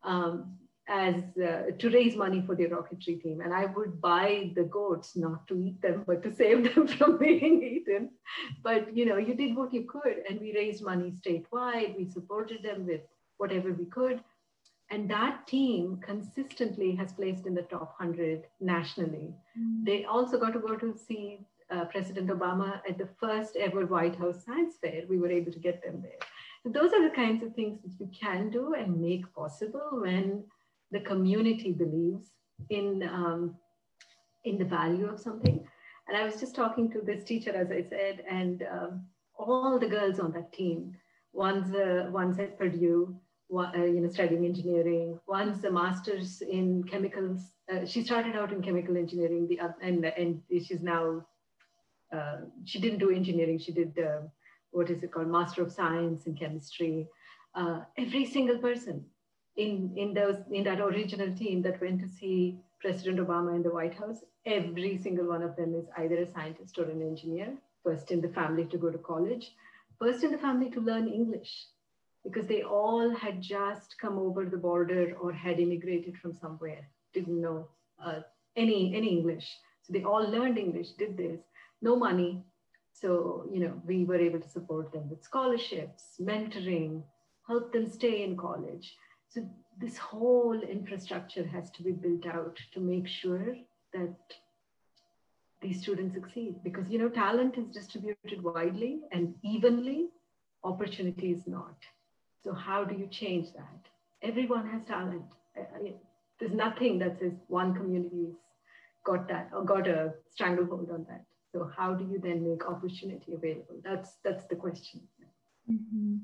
um, 0.04 0.58
as 0.88 1.14
uh, 1.36 1.70
to 1.78 1.90
raise 1.90 2.16
money 2.16 2.42
for 2.44 2.56
their 2.56 2.68
rocketry 2.68 3.22
team. 3.22 3.40
And 3.40 3.54
I 3.54 3.66
would 3.66 4.00
buy 4.00 4.50
the 4.54 4.64
goats, 4.64 5.16
not 5.16 5.46
to 5.48 5.54
eat 5.56 5.80
them, 5.80 6.04
but 6.06 6.22
to 6.24 6.34
save 6.40 6.74
them 6.74 6.86
from 6.86 7.18
being 7.18 7.62
eaten. 7.62 8.10
But 8.62 8.96
you 8.96 9.06
know, 9.06 9.16
you 9.16 9.34
did 9.34 9.56
what 9.56 9.72
you 9.72 9.84
could, 9.84 10.22
and 10.28 10.40
we 10.40 10.54
raised 10.54 10.84
money 10.84 11.12
statewide. 11.24 11.96
We 11.96 12.08
supported 12.08 12.62
them 12.62 12.86
with 12.86 13.02
whatever 13.36 13.72
we 13.72 13.86
could. 13.86 14.22
And 14.90 15.08
that 15.08 15.46
team 15.46 16.00
consistently 16.04 16.94
has 16.96 17.14
placed 17.14 17.46
in 17.46 17.54
the 17.54 17.62
top 17.62 17.94
100 17.98 18.44
nationally. 18.60 19.34
Mm. 19.58 19.86
They 19.86 20.04
also 20.04 20.38
got 20.38 20.52
to 20.52 20.58
go 20.58 20.76
to 20.76 20.94
see 20.94 21.46
uh, 21.72 21.84
President 21.86 22.28
Obama 22.28 22.80
at 22.88 22.98
the 22.98 23.08
first 23.18 23.56
ever 23.56 23.86
White 23.86 24.16
House 24.16 24.44
Science 24.44 24.74
Fair. 24.80 25.02
We 25.08 25.18
were 25.18 25.30
able 25.30 25.52
to 25.52 25.58
get 25.58 25.82
them 25.82 26.02
there. 26.02 26.18
So 26.62 26.70
those 26.70 26.92
are 26.92 27.02
the 27.02 27.14
kinds 27.14 27.42
of 27.42 27.54
things 27.54 27.80
that 27.82 27.92
we 27.98 28.06
can 28.16 28.50
do 28.50 28.74
and 28.74 29.00
make 29.00 29.32
possible 29.34 29.88
when 29.92 30.44
the 30.90 31.00
community 31.00 31.72
believes 31.72 32.28
in, 32.70 33.02
um, 33.02 33.56
in 34.44 34.58
the 34.58 34.64
value 34.64 35.06
of 35.06 35.18
something. 35.18 35.66
And 36.08 36.16
I 36.16 36.24
was 36.24 36.38
just 36.38 36.54
talking 36.54 36.90
to 36.92 37.00
this 37.00 37.24
teacher, 37.24 37.54
as 37.54 37.70
I 37.70 37.82
said, 37.88 38.22
and 38.28 38.64
um, 38.70 39.06
all 39.36 39.78
the 39.78 39.88
girls 39.88 40.20
on 40.20 40.32
that 40.32 40.52
team, 40.52 40.94
one's, 41.32 41.74
uh, 41.74 42.08
one's 42.10 42.38
at 42.38 42.58
Purdue, 42.58 43.16
one, 43.48 43.74
uh, 43.74 43.84
you 43.84 44.00
know, 44.00 44.08
studying 44.08 44.44
engineering, 44.44 45.18
one's 45.26 45.64
a 45.64 45.70
master's 45.70 46.42
in 46.42 46.84
chemicals. 46.84 47.52
Uh, 47.72 47.84
she 47.84 48.02
started 48.02 48.36
out 48.36 48.52
in 48.52 48.62
chemical 48.62 48.96
engineering, 48.96 49.46
the, 49.48 49.60
and, 49.80 50.04
and 50.04 50.42
she's 50.50 50.82
now, 50.82 51.24
uh, 52.12 52.36
she 52.64 52.80
didn't 52.80 52.98
do 52.98 53.10
engineering, 53.10 53.58
she 53.58 53.72
did, 53.72 53.98
uh, 53.98 54.20
what 54.70 54.90
is 54.90 55.02
it 55.02 55.12
called, 55.12 55.28
Master 55.28 55.62
of 55.62 55.72
Science 55.72 56.26
in 56.26 56.34
Chemistry. 56.34 57.08
Uh, 57.54 57.80
every 57.98 58.24
single 58.24 58.58
person 58.58 59.04
in, 59.56 59.92
in, 59.96 60.14
those, 60.14 60.36
in 60.50 60.64
that 60.64 60.80
original 60.80 61.34
team 61.34 61.62
that 61.62 61.80
went 61.80 62.00
to 62.00 62.08
see 62.08 62.58
President 62.80 63.18
Obama 63.18 63.54
in 63.54 63.62
the 63.62 63.70
White 63.70 63.94
House, 63.94 64.18
every 64.46 64.98
single 64.98 65.28
one 65.28 65.42
of 65.42 65.56
them 65.56 65.74
is 65.74 65.86
either 65.98 66.16
a 66.16 66.32
scientist 66.32 66.78
or 66.78 66.84
an 66.84 67.02
engineer, 67.02 67.54
first 67.84 68.10
in 68.10 68.20
the 68.20 68.28
family 68.28 68.64
to 68.66 68.76
go 68.76 68.90
to 68.90 68.98
college, 68.98 69.52
first 69.98 70.24
in 70.24 70.32
the 70.32 70.38
family 70.38 70.70
to 70.70 70.80
learn 70.80 71.08
English, 71.08 71.66
because 72.24 72.46
they 72.46 72.62
all 72.62 73.14
had 73.14 73.40
just 73.40 73.96
come 74.00 74.18
over 74.18 74.44
the 74.44 74.56
border 74.56 75.16
or 75.20 75.32
had 75.32 75.60
immigrated 75.60 76.16
from 76.16 76.32
somewhere, 76.32 76.88
didn't 77.12 77.40
know 77.40 77.68
uh, 78.04 78.20
any, 78.56 78.94
any 78.96 79.10
English. 79.18 79.48
So 79.82 79.92
they 79.92 80.04
all 80.04 80.28
learned 80.28 80.58
English, 80.58 80.90
did 80.98 81.16
this, 81.16 81.40
no 81.82 81.96
money. 81.96 82.42
So, 82.92 83.46
you 83.52 83.60
know, 83.60 83.80
we 83.84 84.04
were 84.04 84.16
able 84.16 84.40
to 84.40 84.48
support 84.48 84.92
them 84.92 85.10
with 85.10 85.24
scholarships, 85.24 86.04
mentoring, 86.20 87.02
help 87.46 87.72
them 87.72 87.90
stay 87.90 88.22
in 88.22 88.36
college. 88.36 88.94
So 89.28 89.48
this 89.78 89.98
whole 89.98 90.60
infrastructure 90.60 91.44
has 91.46 91.70
to 91.72 91.82
be 91.82 91.92
built 91.92 92.26
out 92.26 92.58
to 92.74 92.80
make 92.80 93.08
sure 93.08 93.56
that 93.92 94.14
these 95.60 95.80
students 95.80 96.14
succeed. 96.14 96.62
Because 96.62 96.88
you 96.88 96.98
know 96.98 97.08
talent 97.08 97.56
is 97.56 97.66
distributed 97.68 98.42
widely 98.42 99.00
and 99.10 99.34
evenly. 99.42 100.08
Opportunity 100.64 101.32
is 101.32 101.46
not. 101.46 101.76
So 102.44 102.52
how 102.52 102.84
do 102.84 102.94
you 102.94 103.08
change 103.08 103.52
that? 103.54 103.80
Everyone 104.22 104.68
has 104.68 104.84
talent. 104.84 105.24
There's 106.38 106.52
nothing 106.52 106.98
that 107.00 107.18
says 107.18 107.32
one 107.48 107.74
community's 107.74 108.34
got 109.04 109.28
that 109.28 109.50
or 109.52 109.64
got 109.64 109.88
a 109.88 110.12
stranglehold 110.30 110.90
on 110.92 111.04
that 111.08 111.24
so 111.52 111.70
how 111.76 111.92
do 111.92 112.04
you 112.04 112.18
then 112.18 112.42
make 112.48 112.66
opportunity 112.66 113.34
available? 113.34 113.76
That's 113.84 114.16
that's 114.24 114.46
the 114.46 114.56
question. 114.56 115.02
Mm-hmm. 115.70 116.16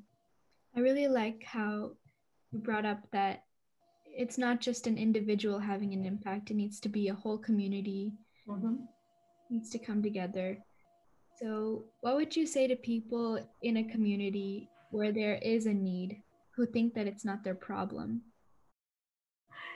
i 0.77 0.81
really 0.81 1.07
like 1.07 1.45
how 1.45 1.93
you 2.51 2.59
brought 2.59 2.85
up 2.85 2.99
that 3.13 3.45
it's 4.05 4.37
not 4.37 4.61
just 4.61 4.89
an 4.89 4.99
individual 4.99 5.61
having 5.61 5.93
an 5.95 6.05
impact. 6.05 6.51
It 6.51 6.55
needs 6.55 6.81
to 6.81 6.89
be 6.89 7.09
a 7.09 7.15
whole 7.15 7.39
community. 7.39 8.15
Mm-hmm. 8.49 8.77
needs 9.51 9.71
to 9.71 9.79
come 9.79 10.03
together. 10.03 10.59
So 11.39 11.85
what 12.01 12.17
would 12.17 12.35
you 12.35 12.47
say 12.47 12.67
to 12.67 12.77
people 12.77 13.39
in 13.63 13.77
a 13.77 13.85
community 13.85 14.71
where 14.91 15.13
there 15.13 15.37
is 15.37 15.67
a 15.67 15.75
need 15.75 16.23
who 16.57 16.67
think 16.67 16.95
that 16.95 17.07
it's 17.07 17.25
not 17.25 17.45
their 17.45 17.55
problem? 17.55 18.23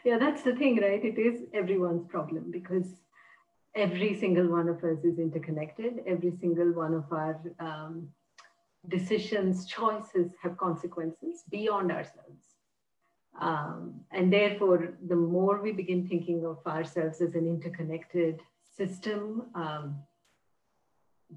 Yeah 0.05 0.19
that's 0.19 0.43
the 0.43 0.57
thing 0.57 0.81
right? 0.81 1.05
It 1.05 1.19
is 1.19 1.43
everyone's 1.53 2.07
problem 2.09 2.51
because 2.51 2.97
every 3.75 4.19
single 4.19 4.49
one 4.49 4.69
of 4.69 4.83
us 4.85 5.05
is 5.05 5.19
interconnected 5.19 6.03
every 6.07 6.31
single 6.31 6.73
one 6.73 6.95
of 6.95 7.05
our 7.13 7.41
um, 7.59 8.09
decisions 8.89 9.67
choices 9.67 10.33
have 10.43 10.57
consequences 10.57 11.45
beyond 11.51 11.91
ourselves 11.91 12.53
um, 13.41 14.01
and 14.11 14.33
therefore, 14.33 14.95
the 15.07 15.17
more 15.17 15.61
we 15.63 15.73
begin 15.73 16.07
thinking 16.07 16.45
of 16.45 16.59
ourselves 16.67 17.21
as 17.21 17.35
an 17.35 17.47
interconnected 17.47 18.41
system, 18.77 19.45
um, 19.55 19.97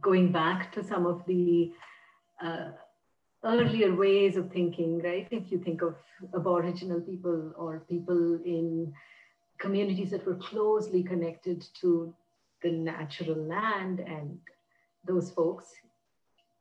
going 0.01 0.31
back 0.31 0.71
to 0.73 0.83
some 0.83 1.05
of 1.05 1.25
the 1.25 1.71
uh, 2.43 2.71
earlier 3.43 3.95
ways 3.95 4.35
of 4.35 4.51
thinking, 4.51 5.01
right? 5.01 5.27
If 5.31 5.51
you 5.51 5.59
think 5.59 5.81
of 5.81 5.95
Aboriginal 6.35 6.99
people 6.99 7.53
or 7.57 7.85
people 7.89 8.39
in 8.43 8.93
communities 9.57 10.11
that 10.11 10.25
were 10.25 10.35
closely 10.35 11.01
connected 11.01 11.65
to 11.81 12.13
the 12.65 12.71
natural 12.71 13.37
land 13.55 13.99
and 13.99 14.39
those 15.07 15.29
folks, 15.31 15.65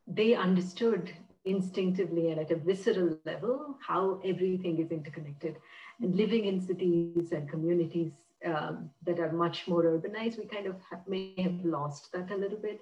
they 0.06 0.34
understood 0.34 1.10
instinctively 1.46 2.30
and 2.30 2.38
at 2.40 2.50
a 2.50 2.56
visceral 2.56 3.16
level 3.24 3.76
how 3.86 4.20
everything 4.24 4.78
is 4.84 4.90
interconnected. 4.90 5.56
And 6.02 6.14
living 6.14 6.44
in 6.44 6.60
cities 6.60 7.32
and 7.32 7.48
communities 7.48 8.12
um, 8.44 8.90
that 9.06 9.18
are 9.18 9.32
much 9.32 9.66
more 9.66 9.84
urbanized, 9.84 10.38
we 10.38 10.44
kind 10.44 10.66
of 10.66 10.76
have, 10.90 11.02
may 11.08 11.34
have 11.38 11.58
lost 11.64 12.12
that 12.12 12.30
a 12.30 12.36
little 12.36 12.58
bit. 12.58 12.80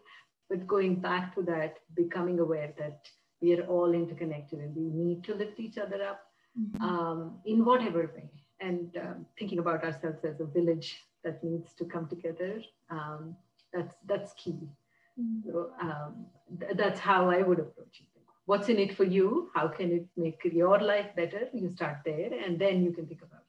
But 0.50 0.66
going 0.66 0.96
back 0.96 1.34
to 1.36 1.42
that, 1.42 1.78
becoming 1.94 2.40
aware 2.40 2.74
that 2.78 2.98
we 3.40 3.54
are 3.56 3.64
all 3.66 3.92
interconnected 3.92 4.58
and 4.58 4.74
we 4.74 4.88
need 5.02 5.22
to 5.24 5.34
lift 5.34 5.60
each 5.60 5.78
other 5.78 6.02
up 6.02 6.20
mm-hmm. 6.60 6.82
um, 6.82 7.38
in 7.46 7.64
whatever 7.64 8.10
way. 8.16 8.30
And 8.58 8.96
um, 8.96 9.26
thinking 9.38 9.60
about 9.60 9.84
ourselves 9.84 10.24
as 10.24 10.40
a 10.40 10.46
village 10.46 10.88
that 11.24 11.42
needs 11.42 11.72
to 11.74 11.84
come 11.84 12.08
together, 12.08 12.62
um, 12.90 13.36
that's, 13.72 13.96
that's 14.06 14.32
key. 14.34 14.68
Mm-hmm. 15.20 15.50
So 15.50 15.70
um, 15.80 16.26
th- 16.60 16.76
that's 16.76 17.00
how 17.00 17.30
I 17.30 17.42
would 17.42 17.58
approach 17.58 18.00
it 18.00 18.06
what's 18.46 18.68
in 18.68 18.78
it 18.78 18.96
for 18.96 19.04
you? 19.04 19.50
How 19.54 19.68
can 19.68 19.92
it 19.92 20.06
make 20.16 20.40
your 20.44 20.80
life 20.80 21.14
better? 21.16 21.48
You 21.52 21.70
start 21.70 21.98
there, 22.04 22.30
and 22.44 22.58
then 22.58 22.82
you 22.82 22.92
can 22.92 23.06
think 23.06 23.22
about 23.22 23.44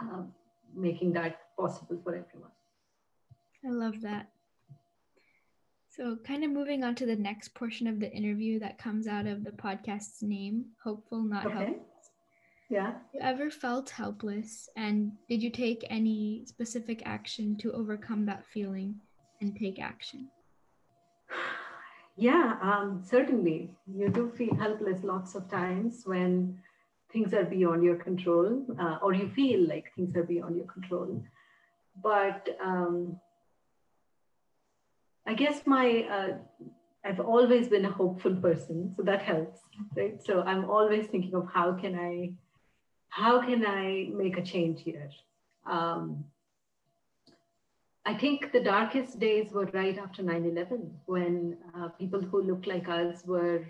um, 0.00 0.32
making 0.74 1.12
that 1.14 1.40
possible 1.58 2.00
for 2.02 2.10
everyone. 2.10 2.50
I 3.64 3.70
love 3.70 4.00
that. 4.02 4.30
So, 5.88 6.16
kind 6.26 6.42
of 6.42 6.50
moving 6.50 6.84
on 6.84 6.94
to 6.96 7.06
the 7.06 7.16
next 7.16 7.54
portion 7.54 7.86
of 7.86 8.00
the 8.00 8.10
interview 8.10 8.58
that 8.60 8.78
comes 8.78 9.06
out 9.06 9.26
of 9.26 9.44
the 9.44 9.50
podcast's 9.50 10.22
name 10.22 10.66
Hopeful, 10.82 11.22
Not 11.22 11.46
okay. 11.46 11.54
Helpless. 11.54 11.80
Yeah. 12.72 12.94
You 13.12 13.20
ever 13.20 13.50
felt 13.50 13.90
helpless? 13.90 14.70
And 14.76 15.12
did 15.28 15.42
you 15.42 15.50
take 15.50 15.84
any 15.90 16.44
specific 16.46 17.02
action 17.04 17.54
to 17.58 17.70
overcome 17.72 18.24
that 18.26 18.46
feeling 18.46 18.94
and 19.42 19.54
take 19.54 19.78
action? 19.78 20.30
Yeah, 22.16 22.56
um, 22.62 23.02
certainly. 23.04 23.74
You 23.86 24.08
do 24.08 24.32
feel 24.38 24.54
helpless 24.54 25.00
lots 25.02 25.34
of 25.34 25.50
times 25.50 26.04
when 26.06 26.58
things 27.12 27.34
are 27.34 27.44
beyond 27.44 27.84
your 27.84 27.96
control, 27.96 28.64
uh, 28.80 28.96
or 29.02 29.12
you 29.12 29.28
feel 29.28 29.68
like 29.68 29.92
things 29.94 30.16
are 30.16 30.24
beyond 30.24 30.56
your 30.56 30.66
control. 30.66 31.22
But 32.02 32.56
um, 32.64 33.20
I 35.26 35.34
guess 35.34 35.66
my 35.66 36.06
uh, 36.10 36.38
I've 37.04 37.20
always 37.20 37.68
been 37.68 37.84
a 37.84 37.90
hopeful 37.90 38.36
person, 38.36 38.92
so 38.96 39.02
that 39.02 39.22
helps, 39.22 39.60
right? 39.96 40.22
So 40.24 40.42
I'm 40.42 40.70
always 40.70 41.06
thinking 41.08 41.34
of 41.34 41.48
how 41.52 41.72
can 41.72 41.98
I, 41.98 42.32
how 43.12 43.42
can 43.42 43.66
I 43.66 44.08
make 44.10 44.38
a 44.38 44.42
change 44.42 44.80
here? 44.80 45.10
Um, 45.66 46.24
I 48.06 48.14
think 48.14 48.52
the 48.52 48.60
darkest 48.60 49.20
days 49.20 49.52
were 49.52 49.66
right 49.66 49.98
after 49.98 50.22
9 50.22 50.46
11 50.46 50.90
when 51.04 51.58
uh, 51.76 51.88
people 51.88 52.22
who 52.22 52.42
looked 52.42 52.66
like 52.66 52.88
us 52.88 53.22
were 53.26 53.66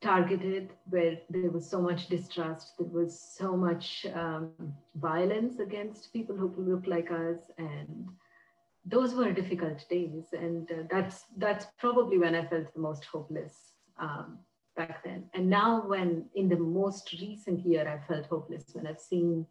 targeted, 0.00 0.70
where 0.86 1.18
there 1.28 1.50
was 1.50 1.68
so 1.68 1.82
much 1.82 2.08
distrust, 2.08 2.78
there 2.78 2.88
was 2.88 3.20
so 3.20 3.54
much 3.54 4.06
um, 4.14 4.52
violence 4.94 5.58
against 5.58 6.10
people 6.10 6.34
who 6.34 6.54
looked 6.56 6.88
like 6.88 7.10
us. 7.10 7.50
And 7.58 8.08
those 8.86 9.14
were 9.14 9.32
difficult 9.32 9.84
days. 9.90 10.28
And 10.32 10.70
uh, 10.72 10.84
that's, 10.90 11.24
that's 11.36 11.66
probably 11.78 12.16
when 12.16 12.34
I 12.34 12.46
felt 12.46 12.72
the 12.72 12.80
most 12.80 13.04
hopeless 13.04 13.72
um, 14.00 14.38
back 14.78 15.04
then. 15.04 15.24
And 15.34 15.50
now, 15.50 15.86
when 15.86 16.24
in 16.34 16.48
the 16.48 16.56
most 16.56 17.12
recent 17.12 17.66
year, 17.66 17.86
I 17.86 17.98
felt 18.08 18.26
hopeless 18.26 18.64
when 18.72 18.86
I've 18.86 19.00
seen 19.00 19.46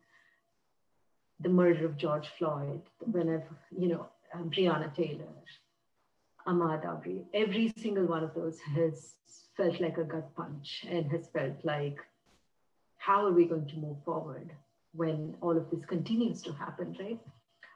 the 1.39 1.49
murder 1.49 1.85
of 1.85 1.97
George 1.97 2.29
Floyd, 2.39 2.81
when 2.99 3.29
I've, 3.29 3.51
you 3.77 3.89
know, 3.89 4.07
um, 4.33 4.49
Breonna 4.49 4.91
Taylor, 4.95 5.35
Ahmaud 6.47 6.83
Arbery, 6.83 7.25
every 7.35 7.71
single 7.77 8.07
one 8.07 8.23
of 8.23 8.33
those 8.33 8.59
has 8.75 9.13
felt 9.55 9.79
like 9.79 9.99
a 9.99 10.03
gut 10.03 10.35
punch 10.35 10.85
and 10.89 11.11
has 11.11 11.27
felt 11.27 11.63
like, 11.63 11.99
how 12.97 13.25
are 13.27 13.33
we 13.33 13.45
going 13.45 13.67
to 13.67 13.75
move 13.75 13.97
forward? 14.03 14.49
when 14.97 15.35
all 15.41 15.55
of 15.55 15.69
this 15.71 15.85
continues 15.85 16.41
to 16.41 16.51
happen, 16.53 16.95
right? 16.99 17.19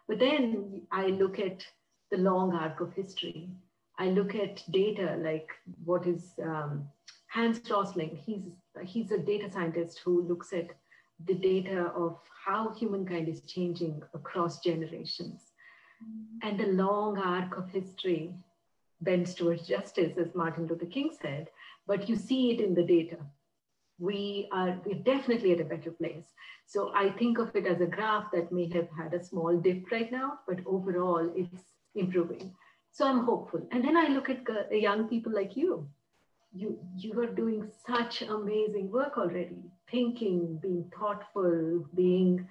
But 0.07 0.19
then 0.19 0.81
I 0.91 1.07
look 1.07 1.39
at 1.39 1.63
the 2.09 2.17
long 2.17 2.53
arc 2.53 2.81
of 2.81 2.93
history. 2.93 3.49
I 3.97 4.07
look 4.07 4.35
at 4.35 4.63
data 4.71 5.17
like 5.23 5.47
what 5.85 6.07
is 6.07 6.33
um, 6.43 6.89
Hans 7.31 7.61
Rosling. 7.69 8.19
He's 8.25 8.43
he's 8.83 9.11
a 9.11 9.17
data 9.17 9.49
scientist 9.49 10.01
who 10.03 10.27
looks 10.27 10.51
at 10.51 10.67
the 11.27 11.33
data 11.33 11.91
of 11.95 12.19
how 12.45 12.73
humankind 12.73 13.29
is 13.29 13.41
changing 13.41 14.01
across 14.13 14.59
generations. 14.59 15.51
Mm-hmm. 16.03 16.47
And 16.47 16.59
the 16.59 16.73
long 16.83 17.17
arc 17.17 17.57
of 17.57 17.69
history 17.69 18.33
bends 18.99 19.33
towards 19.33 19.67
justice, 19.67 20.17
as 20.17 20.35
Martin 20.35 20.67
Luther 20.67 20.85
King 20.85 21.11
said, 21.21 21.47
but 21.87 22.09
you 22.09 22.15
see 22.15 22.51
it 22.51 22.59
in 22.59 22.73
the 22.73 22.83
data. 22.83 23.17
We 23.97 24.49
are 24.51 24.81
we're 24.85 25.03
definitely 25.03 25.53
at 25.53 25.61
a 25.61 25.71
better 25.73 25.91
place. 25.91 26.25
So 26.65 26.91
I 26.93 27.11
think 27.11 27.37
of 27.37 27.55
it 27.55 27.65
as 27.65 27.79
a 27.79 27.85
graph 27.85 28.31
that 28.33 28.51
may 28.51 28.67
have 28.73 28.89
had 28.97 29.13
a 29.13 29.23
small 29.23 29.55
dip 29.57 29.89
right 29.89 30.11
now, 30.11 30.39
but 30.47 30.59
overall 30.65 31.31
it's 31.35 31.63
improving. 31.95 32.53
So 32.91 33.07
I'm 33.07 33.23
hopeful. 33.23 33.65
And 33.71 33.85
then 33.85 33.95
I 33.95 34.07
look 34.07 34.29
at 34.29 34.43
young 34.71 35.07
people 35.07 35.33
like 35.33 35.55
you. 35.55 35.87
You, 36.53 36.79
you 36.97 37.19
are 37.21 37.27
doing 37.27 37.71
such 37.87 38.21
amazing 38.23 38.91
work 38.91 39.17
already, 39.17 39.71
thinking, 39.89 40.59
being 40.61 40.91
thoughtful, 40.97 41.85
being 41.95 42.47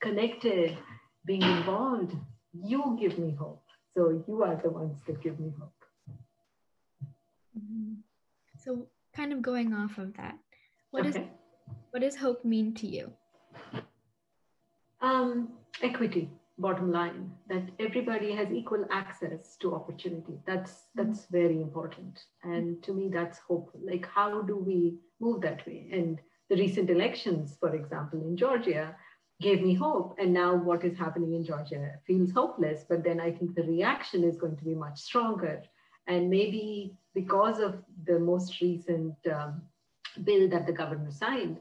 connected, 0.00 0.78
being 1.26 1.42
involved. 1.42 2.14
You 2.52 2.96
give 2.98 3.18
me 3.18 3.36
hope. 3.38 3.62
So 3.94 4.24
you 4.26 4.42
are 4.42 4.56
the 4.56 4.70
ones 4.70 4.98
that 5.06 5.22
give 5.22 5.38
me 5.38 5.52
hope. 5.58 5.72
Mm-hmm. 7.58 7.94
So, 8.64 8.86
kind 9.14 9.32
of 9.32 9.42
going 9.42 9.74
off 9.74 9.98
of 9.98 10.16
that, 10.16 10.38
what 10.90 11.06
okay. 11.06 11.20
is 11.20 11.26
what 11.90 12.00
does 12.00 12.16
hope 12.16 12.44
mean 12.44 12.74
to 12.76 12.86
you? 12.86 13.12
Um, 15.02 15.50
equity, 15.82 16.30
bottom 16.62 16.90
line, 16.90 17.30
that 17.48 17.68
everybody 17.78 18.32
has 18.32 18.50
equal 18.50 18.86
access 18.90 19.56
to 19.56 19.74
opportunity. 19.74 20.38
That's 20.46 20.74
that's 20.94 21.22
mm-hmm. 21.22 21.38
very 21.40 21.58
important, 21.60 22.24
and 22.42 22.82
to 22.84 22.94
me, 22.94 23.10
that's 23.18 23.38
hope 23.48 23.70
Like, 23.90 24.06
how 24.06 24.42
do 24.42 24.56
we 24.56 24.78
move 25.20 25.42
that 25.42 25.66
way? 25.66 25.88
And 25.92 26.20
the 26.48 26.56
recent 26.56 26.90
elections, 26.90 27.56
for 27.60 27.74
example, 27.74 28.20
in 28.20 28.36
Georgia, 28.36 28.94
gave 29.40 29.62
me 29.62 29.74
hope. 29.74 30.16
And 30.18 30.32
now 30.32 30.54
what 30.54 30.84
is 30.84 30.96
happening 30.96 31.34
in 31.34 31.44
Georgia 31.44 31.92
feels 32.06 32.32
hopeless. 32.32 32.84
But 32.88 33.04
then 33.04 33.20
I 33.20 33.30
think 33.32 33.54
the 33.54 33.64
reaction 33.64 34.24
is 34.24 34.36
going 34.36 34.56
to 34.56 34.64
be 34.64 34.74
much 34.74 34.98
stronger. 34.98 35.62
And 36.06 36.30
maybe 36.30 36.96
because 37.14 37.58
of 37.58 37.82
the 38.06 38.18
most 38.18 38.60
recent 38.60 39.14
um, 39.30 39.62
bill 40.24 40.48
that 40.50 40.66
the 40.66 40.72
governor 40.72 41.10
signed, 41.10 41.58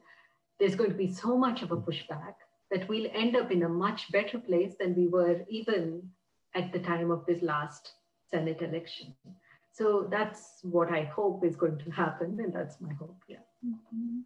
there's 0.60 0.76
going 0.76 0.92
to 0.92 0.98
be 0.98 1.12
so 1.12 1.38
much 1.38 1.64
of 1.64 1.72
a 1.72 1.78
pushback 1.78 2.36
that 2.72 2.88
we'll 2.88 3.10
end 3.14 3.36
up 3.36 3.52
in 3.52 3.64
a 3.64 3.70
much 3.70 4.12
better 4.12 4.40
place 4.40 4.74
than 4.80 4.96
we 4.96 5.08
were 5.08 5.42
even 5.50 6.10
at 6.56 6.72
the 6.72 6.80
time 6.80 7.12
of 7.12 7.26
this 7.26 7.42
last 7.42 7.94
Senate 8.30 8.62
election. 8.62 9.14
So 9.74 10.08
that's 10.10 10.60
what 10.64 10.92
I 10.92 11.04
hope 11.04 11.46
is 11.46 11.56
going 11.56 11.78
to 11.80 11.92
happen, 11.92 12.40
and 12.40 12.54
that's 12.54 12.82
my 12.82 12.94
hope. 12.94 13.22
Yeah. 13.28 13.38
Mm-hmm. 13.66 14.20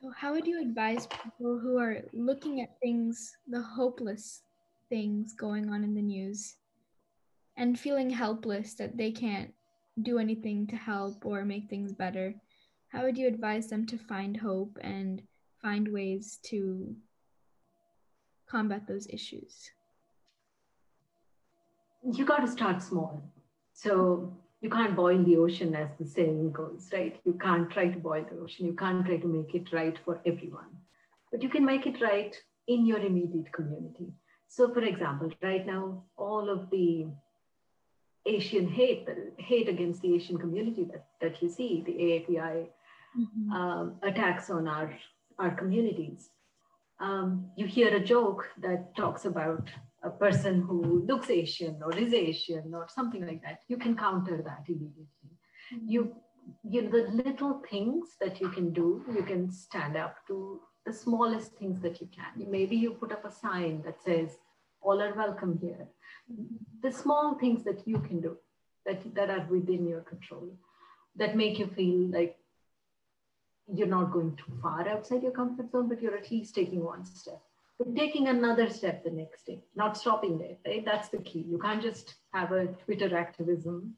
So, 0.00 0.10
how 0.16 0.32
would 0.32 0.46
you 0.46 0.60
advise 0.60 1.06
people 1.06 1.58
who 1.58 1.78
are 1.78 2.02
looking 2.12 2.60
at 2.60 2.80
things, 2.80 3.36
the 3.46 3.62
hopeless 3.62 4.42
things 4.88 5.32
going 5.32 5.70
on 5.70 5.84
in 5.84 5.94
the 5.94 6.02
news, 6.02 6.56
and 7.56 7.78
feeling 7.78 8.10
helpless 8.10 8.74
that 8.74 8.96
they 8.96 9.12
can't 9.12 9.52
do 10.02 10.18
anything 10.18 10.66
to 10.68 10.76
help 10.76 11.24
or 11.24 11.44
make 11.44 11.68
things 11.68 11.92
better, 11.92 12.34
how 12.88 13.02
would 13.04 13.16
you 13.16 13.28
advise 13.28 13.68
them 13.68 13.86
to 13.86 13.98
find 13.98 14.36
hope 14.36 14.78
and 14.80 15.22
find 15.62 15.92
ways 15.92 16.38
to 16.44 16.94
combat 18.48 18.86
those 18.86 19.06
issues? 19.08 19.70
You 22.04 22.24
got 22.24 22.40
to 22.40 22.48
start 22.48 22.82
small. 22.82 23.22
So 23.72 24.36
you 24.60 24.68
can't 24.70 24.94
boil 24.94 25.22
the 25.22 25.36
ocean, 25.36 25.74
as 25.74 25.88
the 25.98 26.06
saying 26.06 26.52
goes, 26.52 26.88
right? 26.92 27.18
You 27.24 27.34
can't 27.34 27.70
try 27.70 27.88
to 27.88 27.98
boil 27.98 28.24
the 28.30 28.38
ocean. 28.40 28.66
You 28.66 28.74
can't 28.74 29.06
try 29.06 29.16
to 29.18 29.26
make 29.26 29.54
it 29.54 29.72
right 29.72 29.96
for 30.04 30.20
everyone. 30.26 30.70
But 31.30 31.42
you 31.42 31.48
can 31.48 31.64
make 31.64 31.86
it 31.86 32.00
right 32.00 32.36
in 32.66 32.86
your 32.86 32.98
immediate 32.98 33.52
community. 33.52 34.12
So, 34.48 34.72
for 34.72 34.82
example, 34.82 35.30
right 35.42 35.66
now, 35.66 36.04
all 36.16 36.50
of 36.50 36.70
the 36.70 37.06
Asian 38.26 38.68
hate, 38.68 39.08
hate 39.38 39.68
against 39.68 40.02
the 40.02 40.14
Asian 40.14 40.38
community 40.38 40.84
that, 40.92 41.06
that 41.20 41.42
you 41.42 41.48
see, 41.48 41.82
the 41.86 41.92
AAPI 41.92 42.66
mm-hmm. 43.18 43.52
um, 43.52 43.94
attacks 44.02 44.50
on 44.50 44.68
our, 44.68 44.94
our 45.38 45.50
communities. 45.54 46.30
Um, 47.00 47.50
you 47.56 47.66
hear 47.66 47.94
a 47.94 48.04
joke 48.04 48.48
that 48.58 48.94
talks 48.96 49.24
about 49.24 49.68
a 50.02 50.10
person 50.10 50.62
who 50.62 51.04
looks 51.06 51.30
Asian 51.30 51.80
or 51.84 51.96
is 51.96 52.12
Asian 52.12 52.72
or 52.74 52.86
something 52.88 53.26
like 53.26 53.42
that. 53.42 53.60
You 53.68 53.76
can 53.76 53.96
counter 53.96 54.42
that 54.42 54.64
immediately. 54.68 55.06
Mm-hmm. 55.74 55.88
You, 55.88 56.16
you 56.64 56.82
know, 56.82 56.90
the 56.90 57.10
little 57.24 57.62
things 57.70 58.16
that 58.20 58.40
you 58.40 58.48
can 58.48 58.72
do, 58.72 59.04
you 59.14 59.22
can 59.22 59.50
stand 59.50 59.96
up 59.96 60.16
to 60.28 60.60
the 60.86 60.92
smallest 60.92 61.52
things 61.54 61.80
that 61.80 62.00
you 62.00 62.08
can. 62.14 62.50
Maybe 62.50 62.76
you 62.76 62.92
put 62.92 63.12
up 63.12 63.24
a 63.24 63.30
sign 63.30 63.82
that 63.84 64.02
says, 64.02 64.38
all 64.80 65.00
are 65.00 65.14
welcome 65.14 65.58
here. 65.60 65.86
The 66.82 66.90
small 66.90 67.36
things 67.38 67.62
that 67.64 67.86
you 67.86 68.00
can 68.00 68.20
do 68.20 68.36
that, 68.86 69.14
that 69.14 69.30
are 69.30 69.46
within 69.48 69.86
your 69.86 70.00
control 70.00 70.48
that 71.16 71.36
make 71.36 71.58
you 71.58 71.66
feel 71.66 72.10
like 72.10 72.36
you're 73.74 73.86
not 73.86 74.12
going 74.12 74.36
too 74.36 74.52
far 74.60 74.88
outside 74.88 75.22
your 75.22 75.32
comfort 75.32 75.70
zone, 75.70 75.88
but 75.88 76.02
you're 76.02 76.16
at 76.16 76.30
least 76.30 76.54
taking 76.54 76.84
one 76.84 77.04
step. 77.04 77.40
But 77.78 77.96
taking 77.96 78.28
another 78.28 78.68
step 78.68 79.02
the 79.02 79.10
next 79.10 79.46
day, 79.46 79.62
not 79.74 79.96
stopping 79.96 80.38
there, 80.38 80.56
right? 80.66 80.84
That's 80.84 81.08
the 81.08 81.18
key. 81.18 81.44
You 81.48 81.58
can't 81.58 81.82
just 81.82 82.14
have 82.32 82.52
a 82.52 82.66
Twitter 82.66 83.16
activism, 83.16 83.94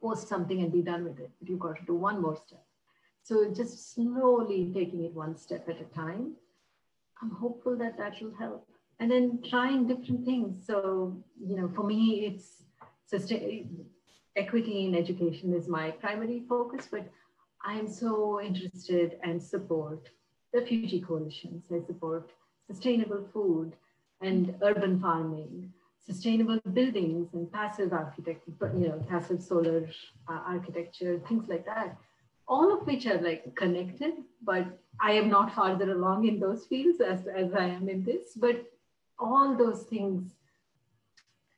post 0.00 0.28
something 0.28 0.60
and 0.60 0.72
be 0.72 0.82
done 0.82 1.04
with 1.04 1.18
it. 1.18 1.30
But 1.40 1.48
you've 1.48 1.58
got 1.58 1.76
to 1.76 1.84
do 1.84 1.94
one 1.94 2.20
more 2.20 2.36
step. 2.36 2.64
So 3.22 3.52
just 3.52 3.94
slowly 3.94 4.70
taking 4.74 5.04
it 5.04 5.14
one 5.14 5.36
step 5.36 5.68
at 5.68 5.80
a 5.80 5.94
time. 5.94 6.34
I'm 7.20 7.30
hopeful 7.30 7.76
that 7.76 7.98
that 7.98 8.22
will 8.22 8.34
help 8.38 8.68
and 9.00 9.10
then 9.10 9.40
trying 9.48 9.86
different 9.86 10.24
things. 10.24 10.66
So, 10.66 11.16
you 11.40 11.56
know, 11.56 11.70
for 11.74 11.84
me, 11.84 12.26
it's 12.26 12.64
sustain 13.06 13.86
equity 14.36 14.86
in 14.86 14.94
education 14.94 15.54
is 15.54 15.68
my 15.68 15.90
primary 15.90 16.42
focus, 16.48 16.88
but 16.90 17.08
I'm 17.64 17.88
so 17.88 18.40
interested 18.40 19.18
and 19.22 19.42
support 19.42 20.10
refugee 20.54 21.00
coalitions. 21.00 21.64
I 21.72 21.80
support 21.86 22.30
sustainable 22.66 23.26
food 23.32 23.72
and 24.20 24.54
urban 24.62 25.00
farming, 25.00 25.72
sustainable 26.04 26.60
buildings 26.72 27.28
and 27.34 27.50
passive 27.52 27.92
architecture, 27.92 28.72
you 28.74 28.88
know, 28.88 29.04
passive 29.08 29.42
solar 29.42 29.88
uh, 30.28 30.40
architecture, 30.46 31.20
things 31.28 31.48
like 31.48 31.66
that. 31.66 31.96
All 32.46 32.72
of 32.72 32.86
which 32.86 33.06
are 33.06 33.20
like 33.20 33.54
connected, 33.56 34.14
but 34.42 34.66
I 35.00 35.12
am 35.12 35.28
not 35.28 35.54
farther 35.54 35.92
along 35.92 36.26
in 36.26 36.40
those 36.40 36.64
fields 36.66 37.00
as, 37.00 37.26
as 37.26 37.52
I 37.52 37.66
am 37.66 37.88
in 37.88 38.04
this. 38.04 38.34
But 38.36 38.64
all 39.18 39.54
those 39.54 39.82
things 39.82 40.32